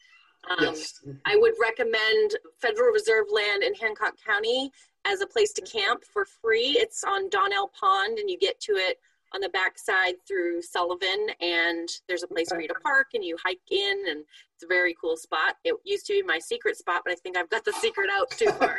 Um, 0.50 0.64
yes. 0.64 1.00
I 1.24 1.36
would 1.36 1.54
recommend 1.60 2.36
Federal 2.60 2.92
Reserve 2.92 3.26
land 3.32 3.62
in 3.62 3.74
Hancock 3.74 4.14
County 4.24 4.70
as 5.06 5.20
a 5.20 5.26
place 5.26 5.52
to 5.54 5.62
camp 5.62 6.04
for 6.04 6.24
free. 6.24 6.76
It's 6.78 7.04
on 7.04 7.28
Donnell 7.30 7.70
Pond, 7.78 8.18
and 8.18 8.28
you 8.28 8.38
get 8.38 8.60
to 8.60 8.72
it 8.72 8.98
on 9.34 9.40
the 9.40 9.48
backside 9.48 10.14
through 10.26 10.62
Sullivan, 10.62 11.26
and 11.40 11.88
there's 12.08 12.22
a 12.22 12.28
place 12.28 12.48
for 12.48 12.60
you 12.60 12.68
to 12.68 12.74
park, 12.74 13.08
and 13.14 13.24
you 13.24 13.36
hike 13.44 13.58
in, 13.70 14.04
and 14.08 14.24
it's 14.54 14.64
a 14.64 14.68
very 14.68 14.94
cool 15.00 15.16
spot. 15.16 15.56
It 15.64 15.74
used 15.84 16.06
to 16.06 16.12
be 16.12 16.22
my 16.22 16.38
secret 16.38 16.76
spot, 16.76 17.02
but 17.04 17.12
I 17.12 17.16
think 17.16 17.36
I've 17.36 17.50
got 17.50 17.64
the 17.64 17.72
secret 17.72 18.10
out 18.12 18.30
too 18.30 18.50
far. 18.52 18.78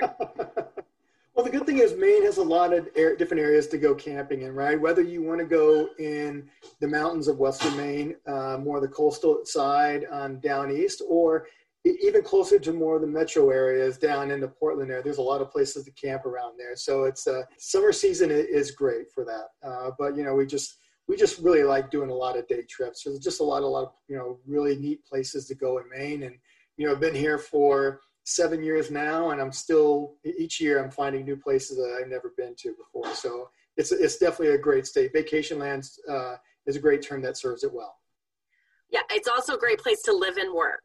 well, 1.36 1.44
the 1.44 1.52
good 1.52 1.66
thing 1.66 1.80
is 1.80 1.98
Maine 1.98 2.24
has 2.24 2.38
a 2.38 2.44
lot 2.44 2.74
of 2.74 2.88
air, 2.96 3.16
different 3.18 3.44
areas 3.44 3.68
to 3.68 3.78
go 3.78 3.94
camping 3.94 4.44
in, 4.44 4.56
right? 4.56 4.80
Whether 4.80 5.02
you 5.02 5.22
want 5.22 5.40
to 5.40 5.46
go 5.46 5.90
in 6.00 6.50
the 6.80 6.88
mountains 6.88 7.28
of 7.28 7.40
Western 7.40 7.76
Maine, 7.76 8.16
uh, 8.26 8.58
more 8.58 8.80
the 8.80 8.88
coastal 8.88 9.42
side 9.44 10.06
on 10.10 10.40
down 10.40 10.72
east, 10.72 11.02
or 11.10 11.48
even 11.84 12.24
closer 12.24 12.58
to 12.58 12.72
more 12.72 12.96
of 12.96 13.02
the 13.02 13.08
metro 13.08 13.50
areas 13.50 13.98
down 13.98 14.32
into 14.32 14.48
Portland 14.48 14.90
there, 14.90 15.04
there's 15.04 15.18
a 15.18 15.22
lot 15.22 15.42
of 15.42 15.52
places 15.52 15.84
to 15.84 15.92
camp 15.92 16.26
around 16.26 16.58
there. 16.58 16.76
So 16.76 17.04
it's 17.04 17.28
uh, 17.28 17.44
summer 17.58 17.92
season 17.92 18.32
is 18.32 18.72
great 18.72 19.12
for 19.14 19.26
that. 19.26 19.68
Uh, 19.68 19.92
but 20.00 20.16
you 20.16 20.24
know, 20.24 20.34
we 20.34 20.46
just 20.46 20.78
we 21.08 21.18
just 21.18 21.40
really 21.40 21.64
like 21.64 21.92
doing 21.92 22.10
a 22.10 22.16
lot 22.16 22.38
of 22.38 22.48
day 22.48 22.64
trips. 22.68 23.04
There's 23.04 23.20
just 23.20 23.42
a 23.42 23.44
lot, 23.44 23.62
a 23.62 23.68
lot 23.68 23.84
of 23.84 23.92
you 24.08 24.16
know 24.16 24.40
really 24.48 24.78
neat 24.78 25.06
places 25.06 25.48
to 25.48 25.56
go 25.56 25.80
in 25.80 25.84
Maine. 25.90 26.24
And 26.24 26.36
you 26.78 26.88
know, 26.88 26.94
I've 26.94 27.02
been 27.02 27.14
here 27.14 27.38
for 27.38 28.00
seven 28.26 28.64
years 28.64 28.92
now, 28.92 29.30
and 29.30 29.40
I'm 29.40 29.52
still 29.52 30.16
each 30.24 30.60
year 30.60 30.84
I'm 30.84 30.92
finding 30.92 31.24
new 31.24 31.38
places 31.38 31.78
that 31.78 31.98
I've 32.00 32.10
never 32.10 32.34
been 32.36 32.56
to 32.58 32.76
before. 32.76 33.14
So 33.16 33.50
it's 33.78 33.92
it's 33.92 34.18
definitely 34.18 34.56
a 34.56 34.60
great 34.60 34.86
state. 34.86 35.14
Vacation 35.14 35.60
lands 35.60 36.00
uh, 36.10 36.36
is 36.66 36.76
a 36.76 36.80
great 36.80 37.02
term 37.02 37.22
that 37.22 37.38
serves 37.38 37.64
it 37.64 37.74
well. 37.74 37.96
Yeah, 38.90 39.02
it's 39.12 39.28
also 39.28 39.56
a 39.56 39.60
great 39.60 39.80
place 39.80 40.02
to 40.04 40.14
live 40.14 40.38
and 40.38 40.54
work. 40.54 40.84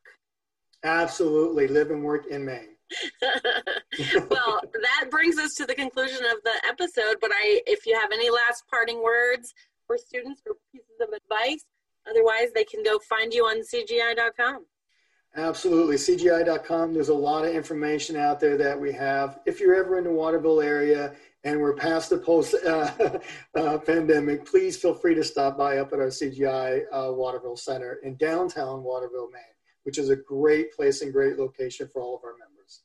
Absolutely. 0.85 1.69
Live 1.69 1.91
and 1.91 2.03
work 2.03 2.27
in 2.27 2.45
Maine. 2.45 2.77
well, 4.31 4.61
that 4.73 5.11
brings 5.11 5.39
us 5.39 5.55
to 5.55 5.67
the 5.67 5.75
conclusion 5.75 6.25
of 6.25 6.39
the 6.45 6.55
episode. 6.67 7.17
But 7.21 7.31
I, 7.33 7.61
if 7.67 7.87
you 7.87 7.99
have 7.99 8.11
any 8.13 8.31
last 8.31 8.65
parting 8.69 9.03
words 9.03 9.53
for 9.87 9.99
students 9.99 10.43
or 10.47 10.55
pieces 10.73 10.97
of 11.01 11.09
advice, 11.09 11.65
otherwise 12.09 12.49
they 12.55 12.65
can 12.65 12.83
go 12.83 12.99
find 13.09 13.33
you 13.33 13.45
on 13.45 13.61
CGI.com. 13.61 14.65
Absolutely. 15.37 15.97
CGI.com. 15.97 16.93
There's 16.93 17.09
a 17.09 17.15
lot 17.15 17.45
of 17.45 17.55
information 17.55 18.17
out 18.17 18.41
there 18.41 18.57
that 18.57 18.79
we 18.79 18.93
have. 18.93 19.41
If 19.47 19.61
you're 19.61 19.77
ever 19.77 19.99
in 19.99 20.05
the 20.05 20.11
Waterville 20.11 20.61
area 20.61 21.15
and 21.45 21.61
we're 21.61 21.75
past 21.75 22.11
the 22.11 22.19
post 22.19 22.55
uh, 22.67 23.19
uh, 23.55 23.79
pandemic, 23.79 24.45
please 24.45 24.77
feel 24.77 24.95
free 24.95 25.15
to 25.15 25.25
stop 25.25 25.57
by 25.57 25.79
up 25.79 25.93
at 25.93 26.01
our 26.01 26.09
CGI 26.09 26.83
uh, 26.93 27.13
Waterville 27.13 27.57
Center 27.57 28.01
in 28.03 28.17
downtown 28.17 28.83
Waterville, 28.83 29.31
Maine 29.31 29.43
which 29.85 29.99
is 29.99 30.11
a 30.11 30.17
great 30.17 30.73
place 30.75 31.03
and 31.03 31.13
great 31.13 31.39
location 31.39 31.89
for 31.93 32.03
all 32.03 32.17
of 32.17 32.25
our 32.25 32.35
members. 32.39 32.83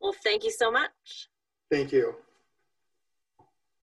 Well, 0.00 0.14
thank 0.24 0.44
you 0.44 0.50
so 0.50 0.70
much. 0.70 1.28
Thank 1.70 1.92
you. 1.92 2.14